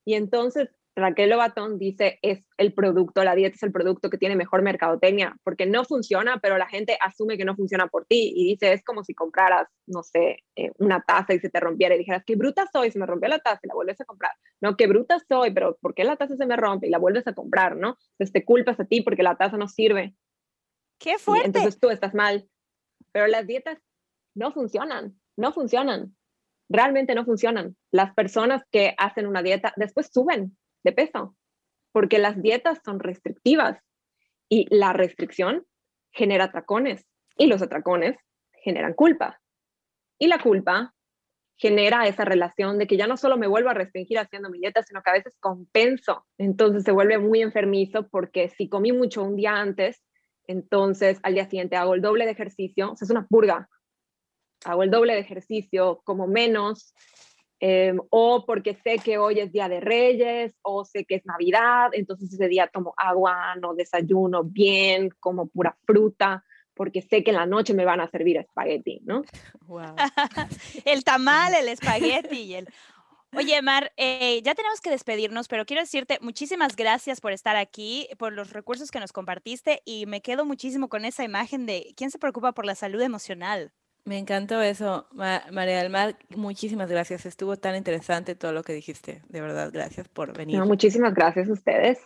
[0.04, 4.36] Y entonces Raquel Lobatón dice es el producto, la dieta es el producto que tiene
[4.36, 8.44] mejor mercadotecnia, porque no funciona, pero la gente asume que no funciona por ti y
[8.44, 11.98] dice es como si compraras, no sé, eh, una taza y se te rompiera y
[11.98, 14.32] dijeras, qué bruta soy, se me rompió la taza y la vuelves a comprar.
[14.60, 17.26] No, qué bruta soy, pero ¿por qué la taza se me rompe y la vuelves
[17.26, 17.96] a comprar, no?
[18.12, 20.14] Entonces te culpas a ti porque la taza no sirve.
[20.98, 21.46] Qué y fuerte.
[21.46, 22.48] entonces tú estás mal.
[23.12, 23.78] Pero las dietas
[24.34, 26.14] no funcionan, no funcionan.
[26.68, 27.76] Realmente no funcionan.
[27.90, 30.56] Las personas que hacen una dieta después suben
[30.88, 31.36] de peso
[31.92, 33.78] porque las dietas son restrictivas
[34.48, 35.66] y la restricción
[36.12, 38.16] genera atracones y los atracones
[38.52, 39.40] generan culpa.
[40.18, 40.94] Y la culpa
[41.56, 44.82] genera esa relación de que ya no solo me vuelvo a restringir haciendo mi dieta,
[44.82, 46.24] sino que a veces compenso.
[46.38, 50.02] Entonces se vuelve muy enfermizo porque si comí mucho un día antes,
[50.46, 53.68] entonces al día siguiente hago el doble de ejercicio, o sea, es una purga.
[54.64, 56.94] Hago el doble de ejercicio, como menos,
[57.60, 61.90] eh, o porque sé que hoy es día de Reyes, o sé que es Navidad,
[61.92, 66.44] entonces ese día tomo agua, no desayuno bien, como pura fruta,
[66.74, 69.22] porque sé que en la noche me van a servir espagueti, ¿no?
[69.66, 69.96] Wow.
[70.84, 72.68] el tamal, el espagueti y el...
[73.36, 78.08] Oye, Mar, eh, ya tenemos que despedirnos, pero quiero decirte muchísimas gracias por estar aquí,
[78.16, 82.10] por los recursos que nos compartiste y me quedo muchísimo con esa imagen de quién
[82.10, 83.72] se preocupa por la salud emocional.
[84.08, 86.16] Me encantó eso, Ma- María del Mar.
[86.34, 87.26] Muchísimas gracias.
[87.26, 89.20] Estuvo tan interesante todo lo que dijiste.
[89.28, 90.58] De verdad, gracias por venir.
[90.58, 91.98] No, muchísimas gracias a ustedes.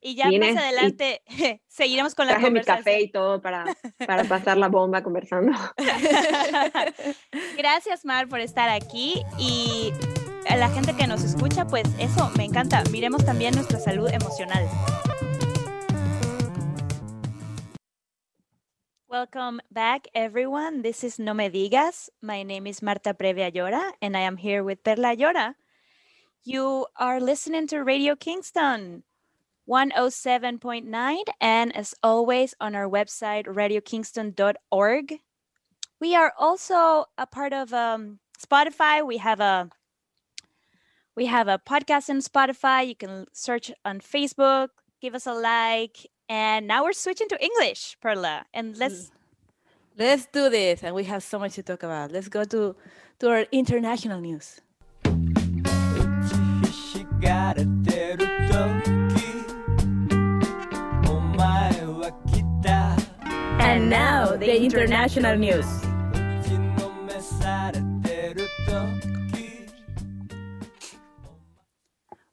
[0.00, 1.22] Y ya Vine más adelante
[1.68, 3.64] seguiremos con la Traje mi café y todo para,
[4.06, 5.52] para pasar la bomba conversando.
[7.56, 9.92] Gracias, Mar, por estar aquí y
[10.48, 12.82] a la gente que nos escucha, pues eso, me encanta.
[12.90, 14.68] Miremos también nuestra salud emocional.
[19.14, 20.82] Welcome back, everyone.
[20.82, 22.08] This is No Me Digas.
[22.20, 25.54] My name is Marta Previa Llora, and I am here with Perla Llora.
[26.42, 29.04] You are listening to Radio Kingston
[29.68, 35.14] 107.9, and as always, on our website, radiokingston.org.
[36.00, 39.06] We are also a part of um, Spotify.
[39.06, 39.70] We have a
[41.14, 42.88] we have a podcast on Spotify.
[42.88, 47.96] You can search on Facebook, give us a like, and now we're switching to English,
[48.00, 48.44] Perla.
[48.54, 48.78] And mm.
[48.78, 49.10] let's
[49.98, 50.82] let's do this.
[50.82, 52.12] And we have so much to talk about.
[52.12, 52.74] Let's go to
[53.20, 54.60] to our international news.
[63.60, 65.66] And now the international news.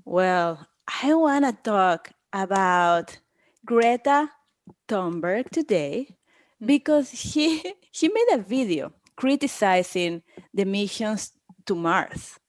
[0.05, 0.67] Well,
[1.03, 3.17] I want to talk about
[3.65, 4.29] Greta
[4.87, 6.17] Thunberg today
[6.65, 10.21] because she she made a video criticizing
[10.53, 11.31] the missions
[11.65, 12.39] to Mars.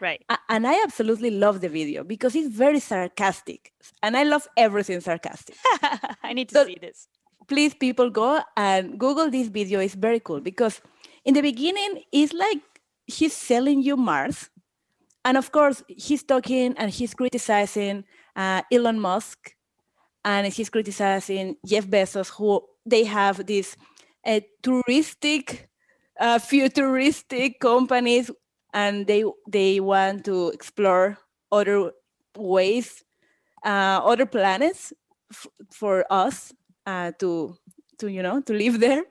[0.00, 0.22] right.
[0.48, 3.72] And I absolutely love the video because it's very sarcastic.
[4.02, 5.56] And I love everything sarcastic.
[6.22, 7.08] I need to So- see this.
[7.48, 9.80] Please, people, go and Google this video.
[9.80, 10.80] It's very cool because
[11.24, 12.62] in the beginning, it's like
[13.06, 14.48] he's selling you Mars.
[15.24, 18.04] And of course, he's talking and he's criticizing
[18.36, 19.54] uh, Elon Musk
[20.24, 23.76] and he's criticizing Jeff Bezos, who they have these
[24.26, 25.66] uh, touristic,
[26.20, 28.30] uh, futuristic companies,
[28.72, 31.18] and they they want to explore
[31.50, 31.92] other
[32.36, 33.04] ways,
[33.64, 34.92] uh, other planets
[35.32, 36.52] f- for us
[36.86, 37.56] uh, to
[37.98, 39.04] to you know to live there.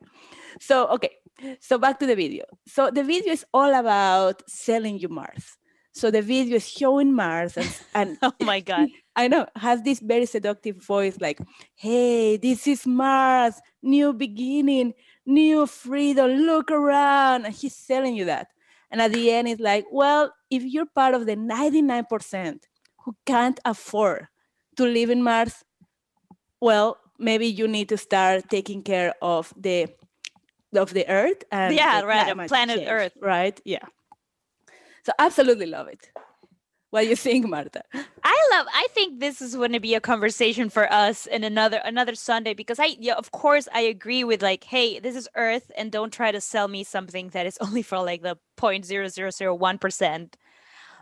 [0.60, 1.12] So okay,
[1.60, 2.46] so back to the video.
[2.68, 5.58] So the video is all about selling you Mars.
[5.94, 8.90] So the video is showing Mars and, and Oh my God.
[9.16, 11.40] I know, has this very seductive voice like,
[11.76, 14.94] hey, this is Mars, new beginning,
[15.26, 17.46] new freedom, look around.
[17.46, 18.48] And he's telling you that.
[18.90, 22.64] And at the end, it's like, well, if you're part of the 99%
[23.04, 24.28] who can't afford
[24.78, 25.64] to live in Mars,
[26.62, 29.88] well, maybe you need to start taking care of the
[30.76, 33.14] of the earth and Yeah, the right, planet change, Earth.
[33.20, 33.60] right?
[33.66, 33.86] Yeah.
[35.06, 36.10] So absolutely love it.
[36.92, 37.84] What do you think, Marta?
[37.94, 38.68] I love.
[38.74, 42.54] I think this is going to be a conversation for us in another another Sunday
[42.54, 46.12] because I, yeah, of course, I agree with like, hey, this is Earth, and don't
[46.12, 49.56] try to sell me something that is only for like the point zero zero zero
[49.56, 50.36] one percent.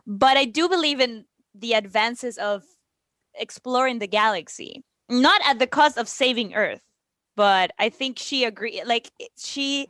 [0.06, 2.64] But I do believe in the advances of
[3.34, 6.82] exploring the galaxy, not at the cost of saving Earth.
[7.36, 8.84] But I think she agree.
[8.86, 9.88] Like she,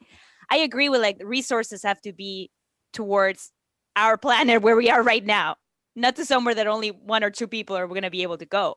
[0.49, 2.51] I agree with like resources have to be
[2.93, 3.51] towards
[3.99, 5.55] our planet where we are right now
[5.95, 8.45] not to somewhere that only one or two people are going to be able to
[8.45, 8.75] go.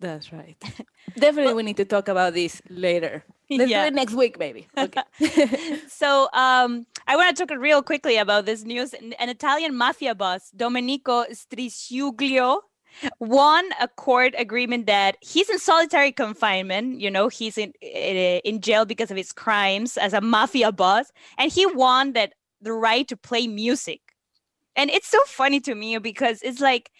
[0.00, 0.56] That's right.
[1.18, 3.22] Definitely, we need to talk about this later.
[3.50, 3.82] Let's Yeah.
[3.82, 4.66] do it next week, maybe.
[4.78, 5.02] Okay.
[5.88, 8.94] so um, I want to talk real quickly about this news.
[8.94, 12.60] An, an Italian mafia boss, Domenico Strisciuglio,
[13.18, 17.00] won a court agreement that he's in solitary confinement.
[17.00, 21.12] You know, he's in in in jail because of his crimes as a mafia boss,
[21.36, 22.32] and he won that
[22.62, 24.00] the right to play music.
[24.76, 26.90] And it's so funny to me because it's like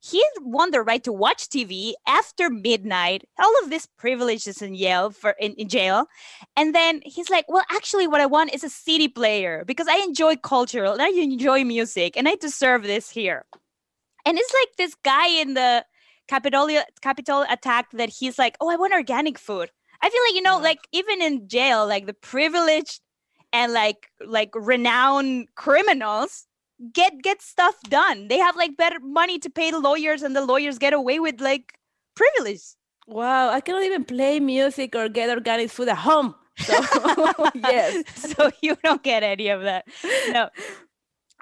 [0.00, 5.10] he won the right to watch TV after midnight, all of these privileges in Yale
[5.10, 6.06] for in, in jail.
[6.56, 9.98] And then he's like, Well, actually, what I want is a CD player because I
[9.98, 13.44] enjoy cultural and I enjoy music and I deserve this here.
[14.26, 15.84] And it's like this guy in the
[16.28, 16.68] Capitol
[17.00, 19.70] Capitol attack that he's like, Oh, I want organic food.
[20.00, 20.64] I feel like, you know, mm-hmm.
[20.64, 23.00] like even in jail, like the privileged
[23.52, 26.47] and like like renowned criminals
[26.92, 28.28] get get stuff done.
[28.28, 31.40] They have like better money to pay the lawyers, and the lawyers get away with
[31.40, 31.78] like
[32.14, 32.62] privilege.
[33.06, 36.34] Wow, I cannot even play music or get organic food at home.
[36.58, 36.74] So
[37.54, 38.04] yes,
[38.36, 39.86] so you don't get any of that.
[40.30, 40.50] No,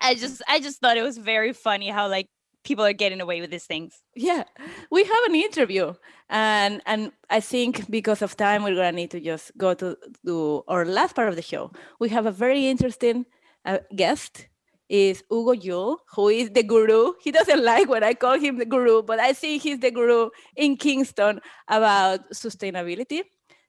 [0.00, 2.28] I just I just thought it was very funny how like
[2.64, 4.02] people are getting away with these things.
[4.14, 4.44] Yeah,
[4.90, 5.94] we have an interview,
[6.28, 10.64] and and I think because of time, we're gonna need to just go to to
[10.68, 11.72] our last part of the show.
[11.98, 13.26] We have a very interesting
[13.64, 14.48] uh, guest.
[14.88, 17.12] Is Hugo Yule, who is the guru.
[17.20, 20.30] He doesn't like when I call him the guru, but I think he's the guru
[20.54, 23.22] in Kingston about sustainability.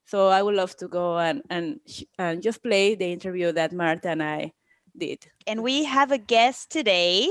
[0.05, 1.79] So I would love to go and and,
[2.19, 4.53] and just play the interview that Marta and I
[4.95, 5.25] did.
[5.47, 7.29] And we have a guest today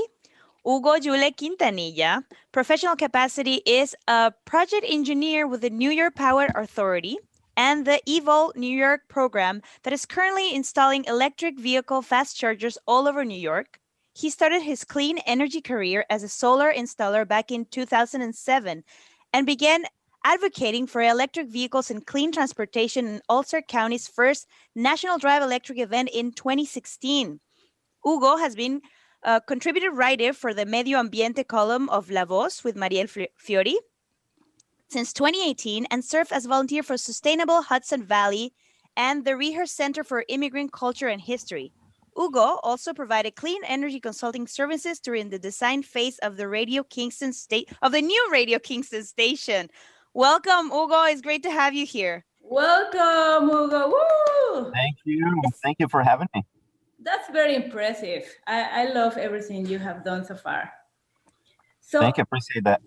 [0.65, 2.23] Hugo Yule Quintanilla.
[2.51, 7.17] Professional capacity is a project engineer with the New York Power Authority
[7.57, 13.07] and the EVOL New York program that is currently installing electric vehicle fast chargers all
[13.07, 13.79] over New York.
[14.13, 18.83] He started his clean energy career as a solar installer back in 2007
[19.33, 19.85] and began
[20.23, 26.09] advocating for electric vehicles and clean transportation in Ulster County's first National Drive Electric event
[26.13, 27.39] in 2016.
[28.05, 28.81] Hugo has been
[29.23, 33.77] uh, a contributor writer for the Medio Ambiente column of La Voz with Mariel Fiori
[34.89, 38.53] since 2018 and served as volunteer for Sustainable Hudson Valley
[38.95, 41.71] and the Reher Center for Immigrant Culture and History.
[42.15, 47.33] Hugo also provided clean energy consulting services during the design phase of the Radio Kingston
[47.33, 49.69] state of the new Radio Kingston station.
[50.13, 51.03] Welcome, Hugo.
[51.03, 52.25] It's great to have you here.
[52.41, 53.89] Welcome, Hugo.
[53.89, 54.71] Woo!
[54.71, 55.41] Thank you.
[55.63, 56.43] Thank you for having me
[57.07, 58.23] that's very impressive.
[58.45, 60.71] I, I love everything you have done so far.
[61.79, 62.81] So thank you, appreciate that.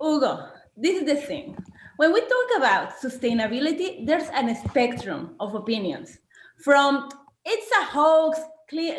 [0.00, 1.56] Hugo, this is the thing.
[1.96, 6.18] When we talk about sustainability, there's a spectrum of opinions.
[6.64, 7.08] From
[7.44, 8.40] it's a hoax,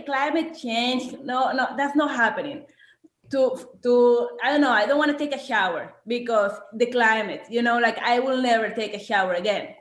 [0.05, 2.65] climate change, no, no, that's not happening.
[3.31, 7.43] To, to I don't know, I don't want to take a shower because the climate,
[7.49, 9.73] you know, like I will never take a shower again.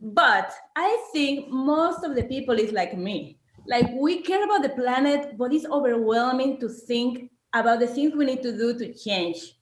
[0.00, 3.38] But I think most of the people is like me
[3.68, 8.24] like we care about the planet, but it's overwhelming to think about the things we
[8.24, 9.55] need to do to change.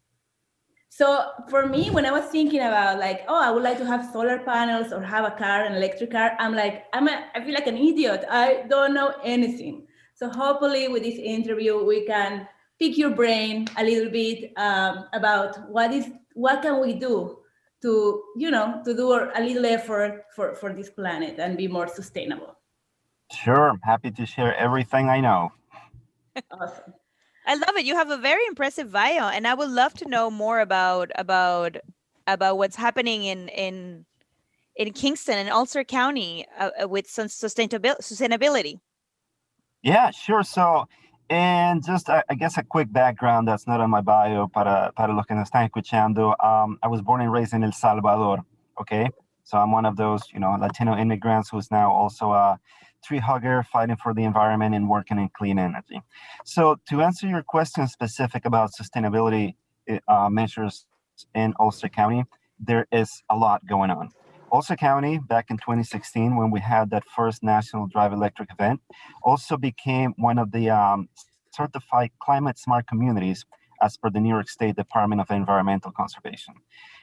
[0.97, 4.13] So for me, when I was thinking about like, oh, I would like to have
[4.13, 7.53] solar panels or have a car, an electric car, I'm like, I'm a, I feel
[7.53, 8.25] like an idiot.
[8.31, 9.89] I don't know anything.
[10.15, 12.47] So hopefully with this interview, we can
[12.79, 17.41] pick your brain a little bit um, about what is what can we do
[17.83, 21.89] to you know to do a little effort for for this planet and be more
[21.89, 22.57] sustainable.
[23.33, 25.51] Sure, I'm happy to share everything I know.
[26.53, 26.95] awesome.
[27.47, 27.85] I love it.
[27.85, 31.77] You have a very impressive bio, and I would love to know more about about
[32.27, 34.07] about what's happening in in
[34.77, 38.81] in Kingston and Ulster County uh, uh with some sustainability.
[39.83, 40.43] Yeah, sure.
[40.43, 40.89] So,
[41.29, 45.13] and just uh, I guess a quick background that's not on my bio para para
[45.13, 46.35] lo que nos están escuchando.
[46.43, 48.39] Um, I was born and raised in El Salvador.
[48.81, 49.09] Okay,
[49.45, 52.59] so I'm one of those you know Latino immigrants who's now also a
[53.05, 56.03] tree hugger, fighting for the environment, and working in clean energy.
[56.45, 59.55] So, to answer your question specific about sustainability
[59.89, 60.87] eh, uh, measures
[61.35, 62.25] in Ulster County,
[62.59, 64.11] there is a lot going on.
[64.53, 68.81] Ulster County, back in 2016, when we had that first National Drive Electric event,
[69.23, 71.09] also became one of the um,
[71.51, 73.45] certified climate smart communities
[73.83, 76.55] as per the New York State Department of Environmental Conservation.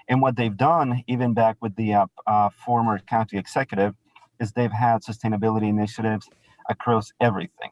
[0.08, 3.96] And what they've done, even back with the uh, uh, former county executive,
[4.42, 6.30] is they've had sustainability initiatives
[6.70, 7.72] across everything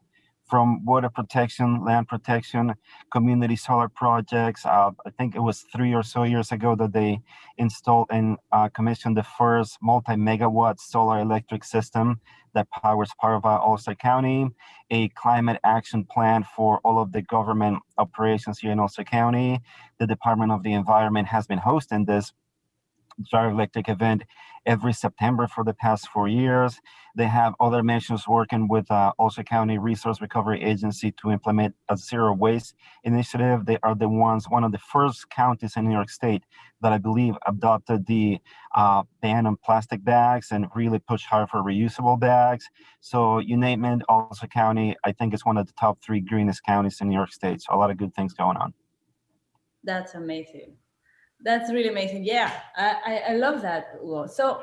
[0.49, 2.73] from water protection, land protection,
[3.11, 4.65] community solar projects.
[4.65, 7.21] Uh, I think it was three or so years ago that they
[7.57, 12.19] installed and uh, commissioned the first multi megawatt solar electric system
[12.55, 14.47] that powers part of Ulster County,
[14.89, 19.61] a climate action plan for all of the government operations here in Ulster County.
[19.99, 22.33] The Department of the Environment has been hosting this
[23.29, 24.23] Drive Electric event
[24.65, 26.79] every September for the past four years.
[27.15, 31.97] They have other missions working with uh, Ulster County Resource Recovery Agency to implement a
[31.97, 33.65] zero waste initiative.
[33.65, 36.43] They are the ones, one of the first counties in New York State
[36.81, 38.39] that I believe adopted the
[38.75, 42.69] uh, ban on plastic bags and really pushed hard for reusable bags.
[42.99, 46.63] So you name it, Ulster County, I think it's one of the top three greenest
[46.63, 47.61] counties in New York State.
[47.61, 48.73] So a lot of good things going on.
[49.83, 50.73] That's amazing.
[51.41, 52.23] That's really amazing.
[52.25, 53.95] Yeah, I, I, I love that.
[54.27, 54.61] So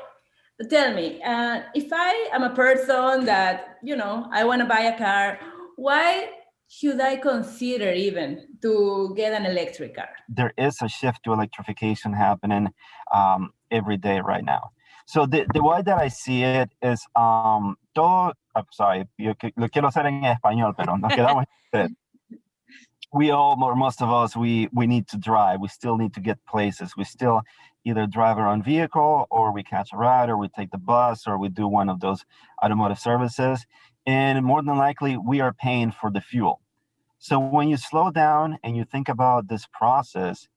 [0.69, 4.81] tell me, uh, if I am a person that, you know, I want to buy
[4.81, 5.39] a car,
[5.75, 6.29] why
[6.67, 10.09] should I consider even to get an electric car?
[10.29, 12.69] There is a shift to electrification happening
[13.13, 14.71] um, every day right now.
[15.05, 19.69] So the, the way that I see it is um, todo, I'm sorry, yo lo
[19.69, 21.45] quiero hacer en español, pero nos quedamos
[23.13, 25.61] we all or most of us we we need to drive.
[25.61, 26.93] We still need to get places.
[26.97, 27.41] We still
[27.85, 31.25] either drive our own vehicle or we catch a ride or we take the bus
[31.25, 32.25] or we do one of those
[32.63, 33.65] automotive services.
[34.05, 36.61] And more than likely we are paying for the fuel.
[37.19, 40.47] So when you slow down and you think about this process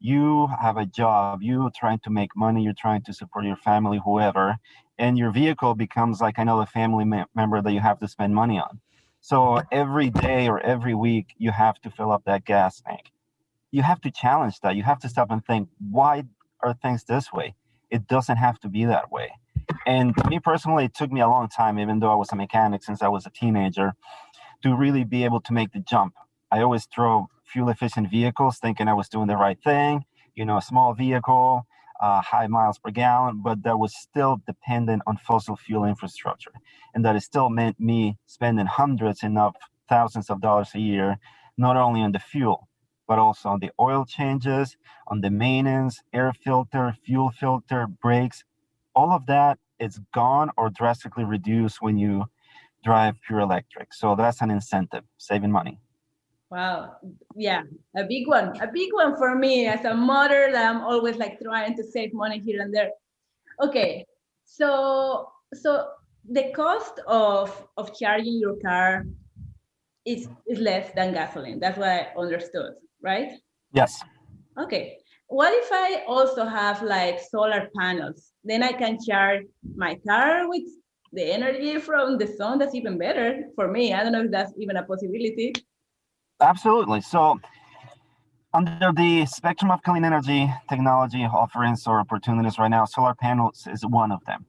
[0.00, 1.40] you have a job.
[1.42, 2.62] You're trying to make money.
[2.62, 4.58] You're trying to support your family whoever
[4.98, 8.80] and your vehicle becomes like another family member that you have to spend money on
[9.24, 13.10] so every day or every week, you have to fill up that gas tank.
[13.70, 14.76] You have to challenge that.
[14.76, 16.24] You have to stop and think, why
[16.62, 17.54] are things this way?
[17.88, 19.30] It doesn't have to be that way.
[19.86, 22.84] And me personally, it took me a long time, even though I was a mechanic
[22.84, 23.94] since I was a teenager,
[24.62, 26.12] to really be able to make the jump.
[26.50, 30.04] I always drove fuel efficient vehicles thinking I was doing the right thing,
[30.34, 31.66] you know, a small vehicle,
[32.00, 36.52] uh, high miles per gallon, but that was still dependent on fossil fuel infrastructure.
[36.94, 39.56] And that it still meant me spending hundreds, and not
[39.88, 41.18] thousands of dollars a year,
[41.56, 42.68] not only on the fuel,
[43.06, 44.76] but also on the oil changes,
[45.06, 48.44] on the maintenance, air filter, fuel filter, brakes.
[48.94, 52.26] All of that is gone or drastically reduced when you
[52.84, 53.92] drive pure electric.
[53.92, 55.80] So that's an incentive, saving money.
[56.50, 56.96] Wow.
[57.34, 57.62] Yeah,
[57.96, 58.56] a big one.
[58.60, 62.12] A big one for me as a mother that I'm always like trying to save
[62.14, 62.90] money here and there.
[63.60, 64.06] Okay.
[64.44, 65.88] So so
[66.28, 69.06] the cost of of charging your car
[70.04, 71.60] is is less than gasoline.
[71.60, 73.32] That's what I understood, right?
[73.72, 74.02] Yes.
[74.58, 74.98] Okay.
[75.28, 78.32] What if I also have like solar panels?
[78.44, 80.68] Then I can charge my car with
[81.12, 82.58] the energy from the sun.
[82.58, 83.94] That's even better for me.
[83.94, 85.54] I don't know if that's even a possibility.
[86.40, 87.00] Absolutely.
[87.00, 87.40] So,
[88.52, 93.84] under the spectrum of clean energy technology offerings or opportunities right now, solar panels is
[93.84, 94.46] one of them.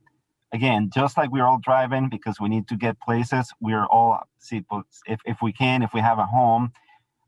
[0.54, 4.64] Again, just like we're all driving because we need to get places, we're all, see,
[5.08, 6.72] if, if we can, if we have a home,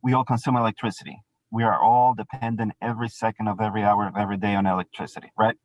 [0.04, 1.18] we all consume electricity.
[1.52, 5.56] We are all dependent every second of every hour of every day on electricity, right?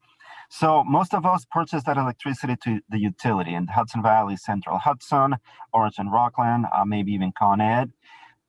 [0.51, 5.37] So most of us purchase that electricity to the utility in Hudson Valley, Central Hudson,
[5.73, 7.93] Orange and Rockland, uh, maybe even Con Ed.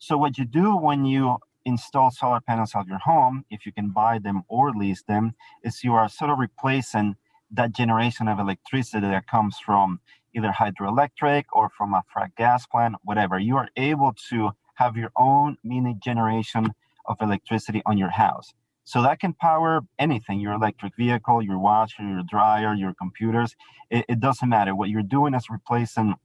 [0.06, 3.91] So what you do when you install solar panels on your home, if you can
[3.91, 5.34] buy them or lease them,
[5.64, 7.16] is you are sort of replacing
[7.51, 10.01] that generation of electricity that comes from
[10.36, 13.39] either hydroelectric or from a frac gas plant, whatever.
[13.39, 16.74] You are able to have your own mini generation
[17.06, 18.54] of electricity on your house.
[18.84, 23.56] So that can power anything your electric vehicle, your washer, your dryer, your computers.
[23.89, 24.76] It, it doesn't matter.
[24.76, 26.16] What you're doing is replacing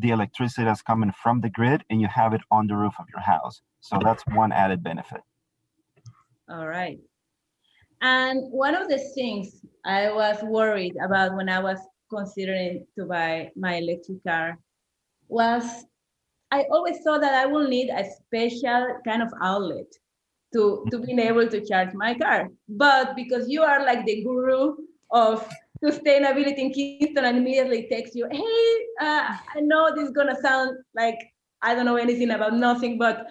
[0.00, 3.06] the electricity that's coming from the grid and you have it on the roof of
[3.12, 3.62] your house.
[3.80, 5.20] So that's one added benefit.
[6.48, 6.98] All right.
[8.02, 11.78] And one of the things I was worried about when I was
[12.12, 14.58] considering to buy my electric car
[15.28, 15.84] was
[16.50, 19.86] I always thought that I will need a special kind of outlet
[20.52, 22.48] to, to being able to charge my car.
[22.68, 24.74] But because you are like the guru
[25.12, 25.48] of
[25.84, 30.76] sustainability in Kingston and immediately text you, hey, uh, I know this is gonna sound
[30.94, 31.18] like
[31.62, 33.26] I don't know anything about nothing, but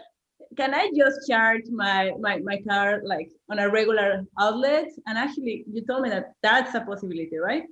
[0.58, 4.88] can I just charge my, my, my car like on a regular outlet?
[5.06, 7.64] And actually, you told me that that's a possibility, right?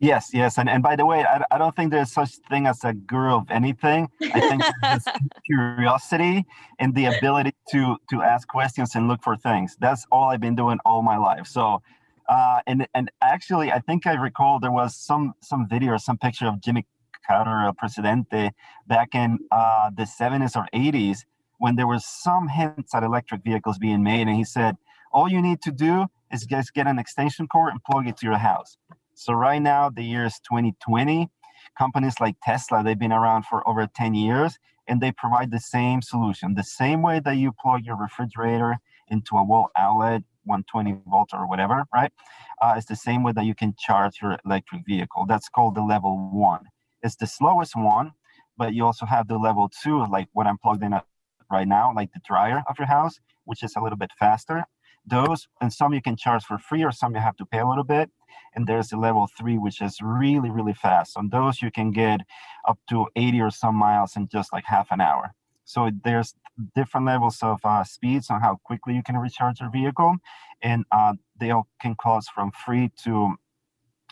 [0.00, 2.84] Yes, yes, and and by the way, I, I don't think there's such thing as
[2.84, 4.08] a guru of anything.
[4.32, 5.06] I think it's
[5.44, 6.46] curiosity
[6.78, 9.76] and the ability to to ask questions and look for things.
[9.80, 11.48] That's all I've been doing all my life.
[11.48, 11.82] So
[12.28, 16.18] uh, and and actually, I think I recall there was some some video or some
[16.18, 16.86] picture of Jimmy
[17.26, 18.52] Carter, El Presidente,
[18.86, 21.24] back in uh, the 70s or 80s
[21.58, 24.76] when there was some hints at electric vehicles being made, and he said,
[25.12, 28.26] "All you need to do is just get an extension cord and plug it to
[28.26, 28.76] your house."
[29.14, 31.30] So right now, the year is 2020.
[31.78, 36.02] Companies like Tesla, they've been around for over 10 years, and they provide the same
[36.02, 36.54] solution.
[36.54, 41.48] The same way that you plug your refrigerator into a wall outlet 120 volts or
[41.48, 42.12] whatever, right?
[42.60, 45.26] Uh, it's the same way that you can charge your electric vehicle.
[45.26, 46.64] That's called the level one.
[47.02, 48.12] It's the slowest one,
[48.56, 51.04] but you also have the level two, like what I'm plugged in at
[51.50, 54.64] right now, like the dryer of your house, which is a little bit faster.
[55.06, 57.68] Those and some you can charge for free, or some you have to pay a
[57.68, 58.10] little bit.
[58.54, 61.16] And there's the level three, which is really, really fast.
[61.16, 62.20] On those, you can get
[62.66, 65.34] up to 80 or some miles in just like half an hour.
[65.64, 66.34] So there's
[66.74, 70.16] different levels of uh, speeds on how quickly you can recharge your vehicle,
[70.62, 73.34] and uh, they all can cost from free to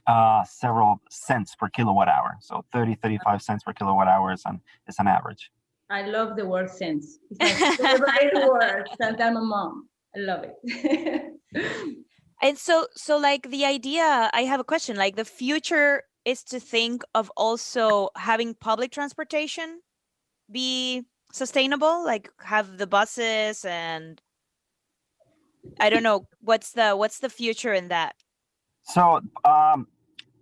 [0.07, 2.37] uh, several cents per kilowatt hour.
[2.41, 5.51] So 30, 35 cents per kilowatt hour is an, is an average.
[5.91, 7.19] I love the word cents.
[7.41, 9.89] It's my favorite word since I'm a mom.
[10.17, 11.33] I love it.
[12.43, 14.97] And so, so like the idea, I have a question.
[14.97, 19.81] Like the future is to think of also having public transportation
[20.51, 24.21] be sustainable, like have the buses and
[25.81, 28.15] I don't know what's the what's the future in that.
[28.85, 29.89] So, um,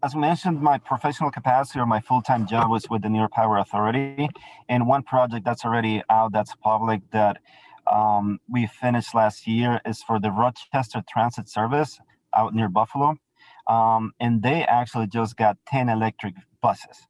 [0.02, 3.56] as mentioned, my professional capacity or my full-time job was with the New York Power
[3.56, 4.28] Authority,
[4.68, 7.38] and one project that's already out that's public that
[7.90, 12.00] um, we finished last year is for the Rochester Transit Service
[12.36, 13.16] out near Buffalo,
[13.66, 17.08] um, and they actually just got 10 electric buses.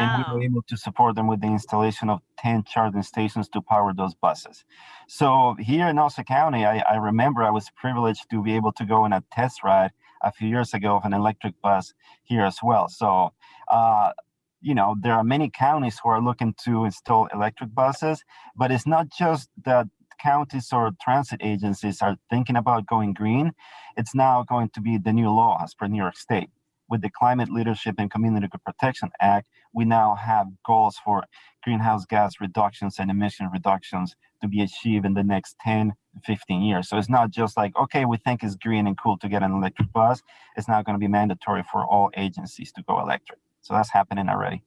[0.00, 3.60] And we were able to support them with the installation of 10 charging stations to
[3.60, 4.64] power those buses.
[5.08, 8.84] So here in Ulster County, I, I remember I was privileged to be able to
[8.84, 9.90] go on a test ride
[10.22, 12.88] a few years ago of an electric bus here as well.
[12.88, 13.32] So,
[13.68, 14.12] uh,
[14.60, 18.22] you know, there are many counties who are looking to install electric buses,
[18.56, 19.88] but it's not just that
[20.22, 23.52] counties or transit agencies are thinking about going green.
[23.96, 26.50] It's now going to be the new law as per New York State.
[26.88, 31.24] With the Climate Leadership and Community Protection Act, we now have goals for
[31.64, 35.92] greenhouse gas reductions and emission reductions to be achieved in the next 10
[36.24, 39.28] 15 years so it's not just like okay we think it's green and cool to
[39.28, 40.22] get an electric bus
[40.56, 44.28] it's now going to be mandatory for all agencies to go electric so that's happening
[44.28, 44.62] already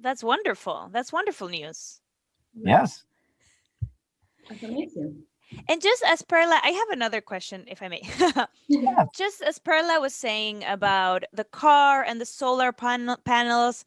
[0.00, 0.90] That's wonderful.
[0.92, 2.00] That's wonderful news.
[2.54, 3.04] yes
[4.48, 5.22] That's amazing.
[5.68, 8.02] And just as Perla, I have another question, if I may.
[8.68, 9.04] Yeah.
[9.14, 13.84] Just as Perla was saying about the car and the solar pan- panels,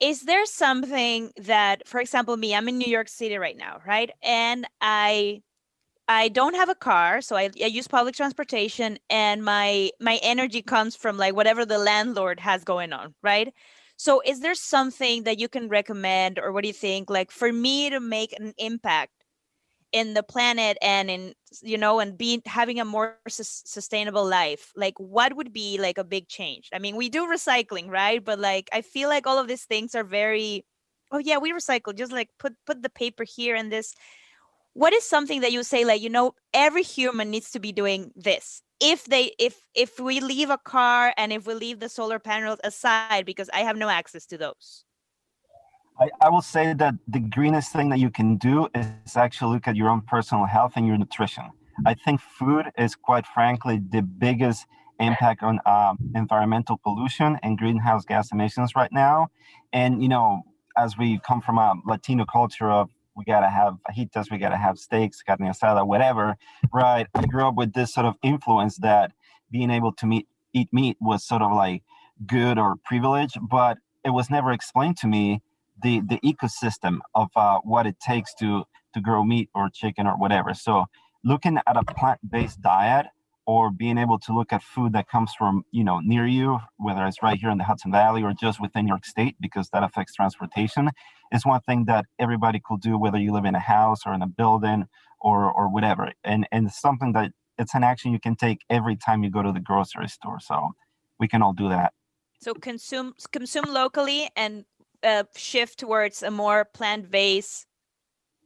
[0.00, 4.10] is there something that, for example, me, I'm in New York City right now, right?
[4.22, 5.42] And I
[6.08, 10.62] I don't have a car, so I, I use public transportation, and my my energy
[10.62, 13.52] comes from like whatever the landlord has going on, right?
[13.96, 17.52] So, is there something that you can recommend, or what do you think, like for
[17.52, 19.12] me to make an impact
[19.92, 21.32] in the planet and in
[21.62, 25.98] you know and be having a more sus- sustainable life like what would be like
[25.98, 26.68] a big change?
[26.72, 28.22] I mean we do recycling right?
[28.24, 30.64] But like i feel like all of these things are very
[31.12, 33.94] oh yeah we recycle just like put put the paper here and this.
[34.74, 38.12] What is something that you say like you know every human needs to be doing
[38.16, 38.62] this?
[38.80, 42.60] If they if if we leave a car and if we leave the solar panels
[42.64, 44.85] aside because i have no access to those
[45.98, 49.66] I, I will say that the greenest thing that you can do is actually look
[49.66, 51.44] at your own personal health and your nutrition.
[51.86, 54.66] I think food is quite frankly the biggest
[55.00, 59.28] impact on um, environmental pollution and greenhouse gas emissions right now.
[59.72, 60.42] And you know,
[60.76, 64.78] as we come from a Latino culture of we gotta have fajitas, we gotta have
[64.78, 66.36] steaks, carne asada, whatever,
[66.72, 67.06] right?
[67.14, 69.12] I grew up with this sort of influence that
[69.50, 71.82] being able to meet, eat meat was sort of like
[72.26, 75.40] good or privilege, but it was never explained to me
[75.82, 78.64] the the ecosystem of uh, what it takes to
[78.94, 80.54] to grow meat or chicken or whatever.
[80.54, 80.86] So
[81.24, 83.06] looking at a plant-based diet
[83.46, 87.06] or being able to look at food that comes from you know near you, whether
[87.06, 90.14] it's right here in the Hudson Valley or just within York State, because that affects
[90.14, 90.90] transportation,
[91.32, 94.22] is one thing that everybody could do, whether you live in a house or in
[94.22, 94.86] a building
[95.20, 96.12] or or whatever.
[96.24, 99.42] And and it's something that it's an action you can take every time you go
[99.42, 100.40] to the grocery store.
[100.40, 100.72] So
[101.18, 101.92] we can all do that.
[102.40, 104.64] so consume consume locally and
[105.02, 107.66] uh, shift towards a more plant-based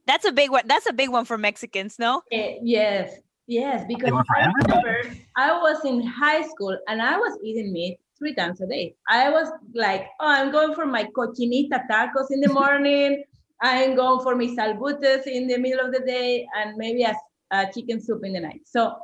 [0.07, 3.15] that's a big one that's a big one for mexicans no Eh, yes,
[3.47, 8.35] yes, because I remember I was in high school and I was eating meat three
[8.35, 8.95] times a day.
[9.09, 13.25] I was like, oh, I'm going for my cochinita tacos in the morning.
[13.63, 17.15] I'm going for my salbutes in the middle of the day and maybe a,
[17.51, 18.63] a chicken soup in the night.
[18.65, 18.95] So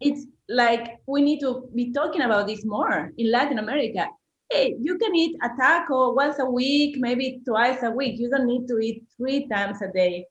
[0.00, 4.08] it's like we need to be talking about this more in Latin America.
[4.52, 8.18] Hey, you can eat a taco once a week, maybe twice a week.
[8.18, 10.26] You don't need to eat three times a day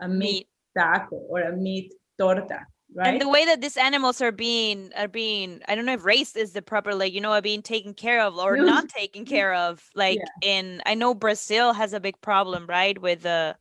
[0.00, 3.12] a meat taco or a meat torta, right?
[3.12, 6.36] and the way that these animals are being are being i don't know if raised
[6.36, 9.54] is the proper like you know are being taken care of or not taken care
[9.54, 13.56] of like in i know brazil has a big problem right with the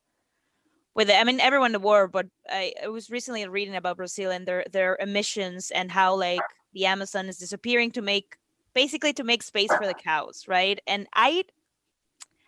[0.96, 3.98] with the, i mean everyone in the world but I, I was recently reading about
[3.98, 6.42] brazil and their their emissions and how like
[6.74, 8.36] the amazon is disappearing to make
[8.74, 11.44] basically to make space for the cows right and i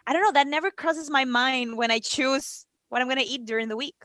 [0.08, 3.26] i don't know that never crosses my mind when i choose what i'm going to
[3.26, 3.96] eat during the week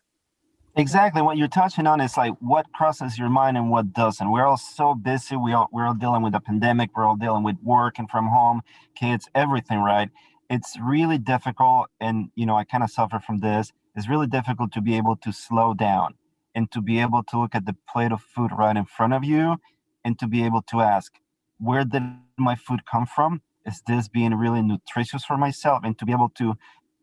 [0.79, 1.23] Exactly.
[1.23, 4.31] What you're touching on is like what crosses your mind and what doesn't.
[4.31, 5.35] We're all so busy.
[5.35, 6.91] We all we're all dealing with the pandemic.
[6.95, 8.61] We're all dealing with work and from home,
[8.95, 10.11] kids, everything, right?
[10.51, 11.87] It's really difficult.
[11.99, 13.73] And you know, I kind of suffer from this.
[13.95, 16.15] it's really difficult to be able to slow down
[16.55, 19.25] and to be able to look at the plate of food right in front of
[19.25, 19.57] you
[20.05, 21.15] and to be able to ask,
[21.59, 22.03] where did
[22.39, 23.43] my food come from?
[23.65, 25.83] Is this being really nutritious for myself?
[25.85, 26.55] And to be able to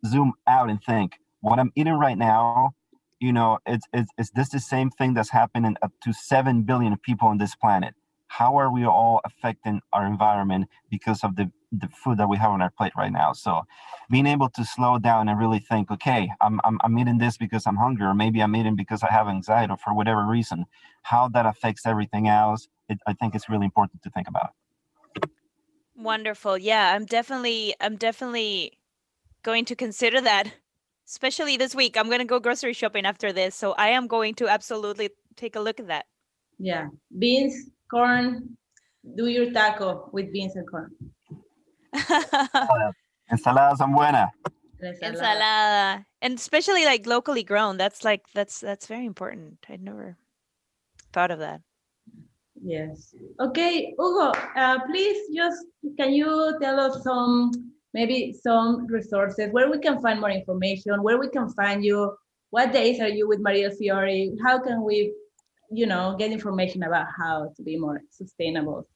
[0.06, 2.74] zoom out and think, what I'm eating right now,
[3.20, 6.98] you know, it's, it's, is this the same thing that's happening up to 7 billion
[6.98, 7.94] people on this planet?
[8.28, 12.52] How are we all affecting our environment because of the the food that we have
[12.52, 13.34] on our plate right now.
[13.34, 13.64] So
[14.10, 17.66] being able to slow down and really think, okay, I'm, I'm, I'm eating this because
[17.66, 20.66] I'm hungry, or maybe I'm eating because I have anxiety or for whatever reason,
[21.02, 24.52] how that affects everything else, it, I think it's really important to think about.
[25.96, 26.58] Wonderful.
[26.58, 28.80] Yeah, I'm definitely, I'm definitely
[29.44, 30.52] going to consider that,
[31.08, 31.98] especially this week.
[31.98, 33.56] I'm going to go grocery shopping after this.
[33.56, 36.06] So I am going to absolutely take a look at that.
[36.58, 36.88] Yeah.
[37.18, 38.58] Beans, corn,
[39.16, 40.92] do your taco with beans and corn.
[43.32, 44.30] Ensaladas son buenas.
[44.82, 46.06] Ensalada.
[46.22, 47.78] And especially like locally grown.
[47.78, 49.60] That's like that's that's very important.
[49.70, 50.18] I'd never
[51.12, 51.62] thought of that.
[52.66, 53.14] Yes.
[53.42, 55.66] Okay, Hugo, uh, please just
[56.00, 57.52] can you tell us some
[57.94, 62.16] maybe some resources where we can find more information, where we can find you,
[62.52, 64.32] what days are you with Maria Fiore?
[64.46, 65.14] How can we,
[65.72, 68.88] you know, get information about how to be more sustainable?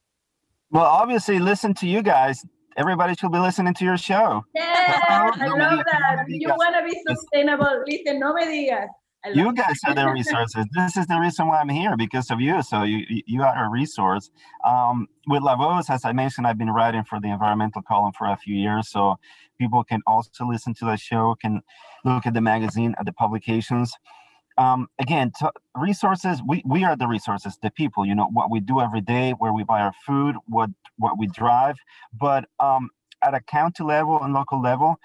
[0.70, 2.44] Well, obviously, listen to you guys
[2.78, 4.44] everybody should be listening to your show.
[4.54, 4.62] Yeah,
[5.08, 6.24] I love that.
[6.28, 7.82] You want to be sustainable.
[7.86, 8.86] Listen, no me digas.
[9.26, 10.66] You guys are the resources.
[10.74, 12.62] this is the reason why I'm here because of you.
[12.62, 14.30] So you you are a resource.
[14.66, 18.26] Um, with La Voz, as I mentioned, I've been writing for the environmental column for
[18.28, 18.88] a few years.
[18.88, 19.16] So
[19.58, 21.62] people can also listen to the show, can
[22.04, 23.92] look at the magazine, at the publications
[24.58, 25.30] um, again,
[25.76, 29.30] resources, we, we are the resources, the people, you know, what we do every day,
[29.30, 31.76] where we buy our food, what, what we drive.
[32.12, 32.90] But um,
[33.22, 34.96] at a county level and local level,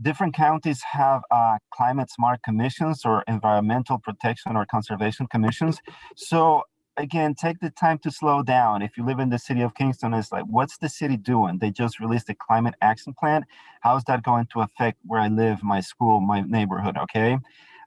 [0.00, 5.80] different counties have uh, climate smart commissions or environmental protection or conservation commissions.
[6.16, 6.62] So
[6.96, 8.82] again, take the time to slow down.
[8.82, 11.58] If you live in the city of Kingston, it's like, what's the city doing?
[11.58, 13.44] They just released a climate action plan.
[13.80, 16.96] How's that going to affect where I live, my school, my neighborhood?
[16.96, 17.38] Okay.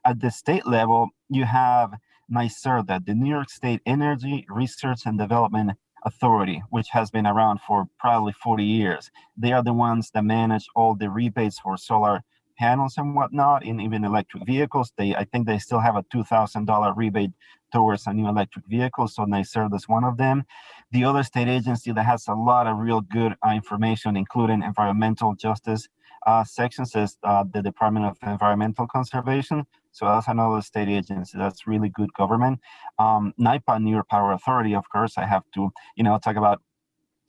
[0.04, 1.92] At the state level, you have
[2.32, 5.72] NYSERDA, the New York State Energy Research and Development
[6.04, 9.10] Authority, which has been around for probably 40 years.
[9.36, 12.22] They are the ones that manage all the rebates for solar
[12.60, 14.92] panels and whatnot, and even electric vehicles.
[14.96, 17.30] They, I think, they still have a $2,000 rebate
[17.72, 19.08] towards a new electric vehicle.
[19.08, 20.44] So NYSERDA is one of them.
[20.92, 25.34] The other state agency that has a lot of real good uh, information, including environmental
[25.34, 25.88] justice
[26.26, 29.64] uh, sections, is uh, the Department of Environmental Conservation.
[30.00, 31.36] So that's another state agency.
[31.36, 32.58] That's really good government.
[32.98, 36.62] Um, NYPA, New York Power Authority, of course, I have to, you know, talk about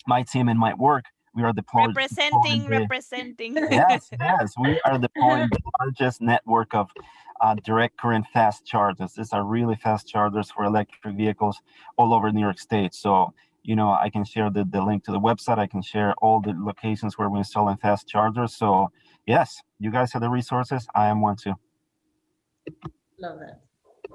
[0.07, 1.03] my team and my work.
[1.35, 1.97] We are deployed.
[1.97, 3.57] Representing, the, representing.
[3.57, 4.53] Yes, yes.
[4.57, 6.89] We are deploying the largest network of
[7.41, 9.15] uh, direct current fast chargers.
[9.15, 11.59] These are really fast chargers for electric vehicles
[11.97, 12.93] all over New York State.
[12.93, 15.59] So, you know, I can share the, the link to the website.
[15.59, 18.55] I can share all the locations where we're installing fast chargers.
[18.55, 18.93] So,
[19.27, 20.87] yes, you guys have the resources.
[20.95, 21.55] I am one too.
[23.19, 23.61] Love that.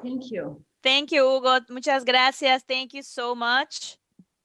[0.02, 0.62] Thank you.
[0.82, 1.60] Thank you, Hugo.
[1.70, 2.62] Muchas gracias.
[2.62, 3.98] Thank you so much.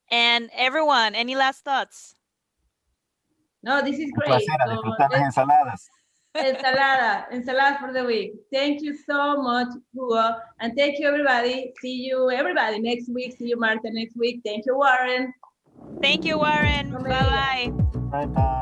[0.09, 2.15] And everyone, any last thoughts?
[3.63, 4.41] No, this is great.
[4.41, 5.87] so, ensaladas.
[6.35, 8.33] Ensalada, ensalada for the week.
[8.51, 10.37] Thank you so much, Hugo.
[10.59, 11.73] And thank you, everybody.
[11.81, 13.35] See you, everybody, next week.
[13.37, 14.41] See you, Marta, next week.
[14.45, 15.33] Thank you, Warren.
[16.01, 16.91] Thank you, Warren.
[16.91, 17.71] Bye-bye.
[18.11, 18.60] Bye-bye.